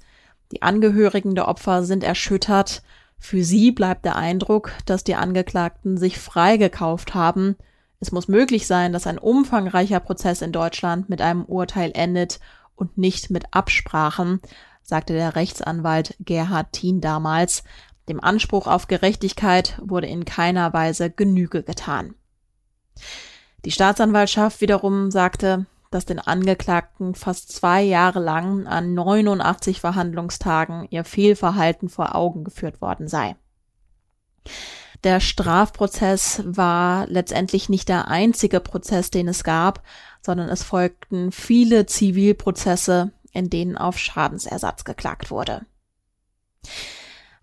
die 0.52 0.62
Angehörigen 0.62 1.35
der 1.35 1.48
Opfer 1.48 1.85
sind 1.85 2.04
erschüttert. 2.04 2.83
Für 3.18 3.44
sie 3.44 3.72
bleibt 3.72 4.04
der 4.04 4.16
Eindruck, 4.16 4.72
dass 4.87 5.04
die 5.04 5.14
Angeklagten 5.14 5.96
sich 5.98 6.18
freigekauft 6.18 7.14
haben. 7.14 7.56
Es 8.00 8.12
muss 8.12 8.28
möglich 8.28 8.66
sein, 8.66 8.92
dass 8.92 9.06
ein 9.06 9.18
umfangreicher 9.18 10.00
Prozess 10.00 10.42
in 10.42 10.52
Deutschland 10.52 11.09
mit 11.09 11.20
einem 11.20 11.44
Urteil 11.44 11.92
endet 11.94 12.40
und 12.74 12.96
nicht 12.96 13.30
mit 13.30 13.44
Absprachen, 13.52 14.40
sagte 14.83 15.12
der 15.12 15.37
Rechtsanwalt 15.37 16.16
Gerhard 16.20 16.72
Thien 16.72 17.00
damals. 17.00 17.62
Dem 18.10 18.20
Anspruch 18.20 18.66
auf 18.66 18.88
Gerechtigkeit 18.88 19.80
wurde 19.80 20.08
in 20.08 20.24
keiner 20.24 20.72
Weise 20.72 21.10
Genüge 21.10 21.62
getan. 21.62 22.16
Die 23.64 23.70
Staatsanwaltschaft 23.70 24.60
wiederum 24.60 25.12
sagte, 25.12 25.66
dass 25.92 26.06
den 26.06 26.18
Angeklagten 26.18 27.14
fast 27.14 27.52
zwei 27.52 27.82
Jahre 27.82 28.18
lang 28.18 28.66
an 28.66 28.94
89 28.94 29.80
Verhandlungstagen 29.80 30.88
ihr 30.90 31.04
Fehlverhalten 31.04 31.88
vor 31.88 32.16
Augen 32.16 32.42
geführt 32.42 32.80
worden 32.80 33.06
sei. 33.06 33.36
Der 35.04 35.20
Strafprozess 35.20 36.42
war 36.44 37.06
letztendlich 37.06 37.68
nicht 37.68 37.88
der 37.88 38.08
einzige 38.08 38.58
Prozess, 38.58 39.12
den 39.12 39.28
es 39.28 39.44
gab, 39.44 39.84
sondern 40.20 40.48
es 40.48 40.64
folgten 40.64 41.30
viele 41.30 41.86
Zivilprozesse, 41.86 43.12
in 43.30 43.50
denen 43.50 43.78
auf 43.78 44.00
Schadensersatz 44.00 44.82
geklagt 44.82 45.30
wurde. 45.30 45.64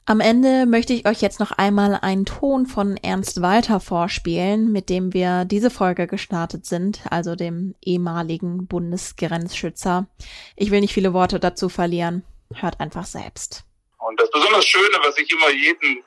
Am 0.10 0.22
Ende 0.22 0.66
möchte 0.66 0.94
ich 0.94 1.06
euch 1.06 1.22
jetzt 1.22 1.42
noch 1.42 1.52
einmal 1.52 2.00
einen 2.02 2.26
Ton 2.26 2.66
von 2.66 2.96
Ernst 2.96 3.42
Walter 3.42 3.82
vorspielen, 3.82 4.72
mit 4.72 4.88
dem 4.88 5.14
wir 5.14 5.44
diese 5.44 5.70
Folge 5.70 6.08
gestartet 6.08 6.66
sind, 6.66 7.02
also 7.12 7.36
dem 7.36 7.76
ehemaligen 7.84 8.68
Bundesgrenzschützer. 8.68 10.08
Ich 10.56 10.72
will 10.72 10.80
nicht 10.80 10.94
viele 10.94 11.12
Worte 11.12 11.42
dazu 11.42 11.68
verlieren. 11.68 12.24
Hört 12.56 12.80
einfach 12.80 13.06
selbst. 13.06 13.66
Und 13.98 14.18
das 14.18 14.32
besonders 14.32 14.66
Schöne, 14.66 14.98
was 15.04 15.18
ich 15.18 15.30
immer 15.30 15.52
jeden, 15.52 16.02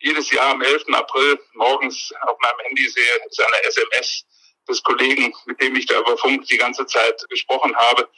jedes 0.00 0.32
Jahr 0.32 0.50
am 0.50 0.60
11. 0.60 0.86
April 0.92 1.38
morgens 1.54 2.12
auf 2.22 2.36
meinem 2.42 2.58
Handy 2.66 2.88
sehe, 2.88 3.04
ist 3.30 3.40
eine 3.40 3.68
SMS 3.68 4.24
des 4.68 4.82
Kollegen, 4.82 5.32
mit 5.46 5.62
dem 5.62 5.76
ich 5.76 5.86
da 5.86 6.00
über 6.00 6.18
Funk 6.18 6.44
die 6.46 6.56
ganze 6.56 6.86
Zeit 6.86 7.24
gesprochen 7.28 7.72
habe, 7.76 8.08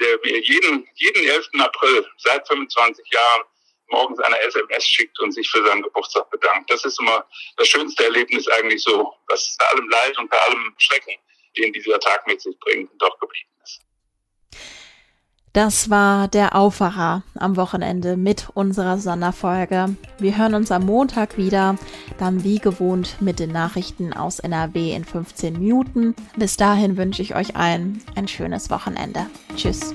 der 0.00 0.20
mir 0.22 0.40
jeden, 0.40 0.86
jeden 0.94 1.28
11. 1.28 1.48
April 1.58 2.06
seit 2.18 2.46
25 2.46 3.10
Jahren 3.10 3.42
morgens 3.88 4.18
eine 4.20 4.40
SMS 4.40 4.86
schickt 4.86 5.18
und 5.20 5.32
sich 5.32 5.48
für 5.48 5.64
seinen 5.66 5.82
Geburtstag 5.82 6.30
bedankt. 6.30 6.70
Das 6.70 6.84
ist 6.84 6.98
immer 7.00 7.24
das 7.56 7.68
schönste 7.68 8.04
Erlebnis 8.04 8.48
eigentlich 8.48 8.82
so, 8.82 9.14
was 9.28 9.56
bei 9.58 9.66
allem 9.66 9.88
Leid 9.88 10.18
und 10.18 10.30
bei 10.30 10.38
allem 10.38 10.74
Schrecken, 10.78 11.14
den 11.56 11.72
dieser 11.72 12.00
Tag 12.00 12.26
mit 12.26 12.40
sich 12.40 12.58
bringt, 12.60 12.90
doch 12.98 13.18
geblieben 13.18 13.50
ist. 13.62 13.80
Das 15.54 15.88
war 15.88 16.26
der 16.26 16.56
Aufwacher 16.56 17.22
am 17.38 17.56
Wochenende 17.56 18.16
mit 18.16 18.48
unserer 18.54 18.98
Sonderfolge. 18.98 19.96
Wir 20.18 20.36
hören 20.36 20.56
uns 20.56 20.72
am 20.72 20.84
Montag 20.84 21.38
wieder, 21.38 21.78
dann 22.18 22.42
wie 22.42 22.58
gewohnt 22.58 23.22
mit 23.22 23.38
den 23.38 23.52
Nachrichten 23.52 24.12
aus 24.12 24.40
NRW 24.40 24.92
in 24.92 25.04
15 25.04 25.52
Minuten. 25.60 26.16
Bis 26.36 26.56
dahin 26.56 26.96
wünsche 26.96 27.22
ich 27.22 27.36
euch 27.36 27.54
allen 27.54 28.02
ein 28.16 28.26
schönes 28.26 28.68
Wochenende. 28.68 29.26
Tschüss. 29.54 29.94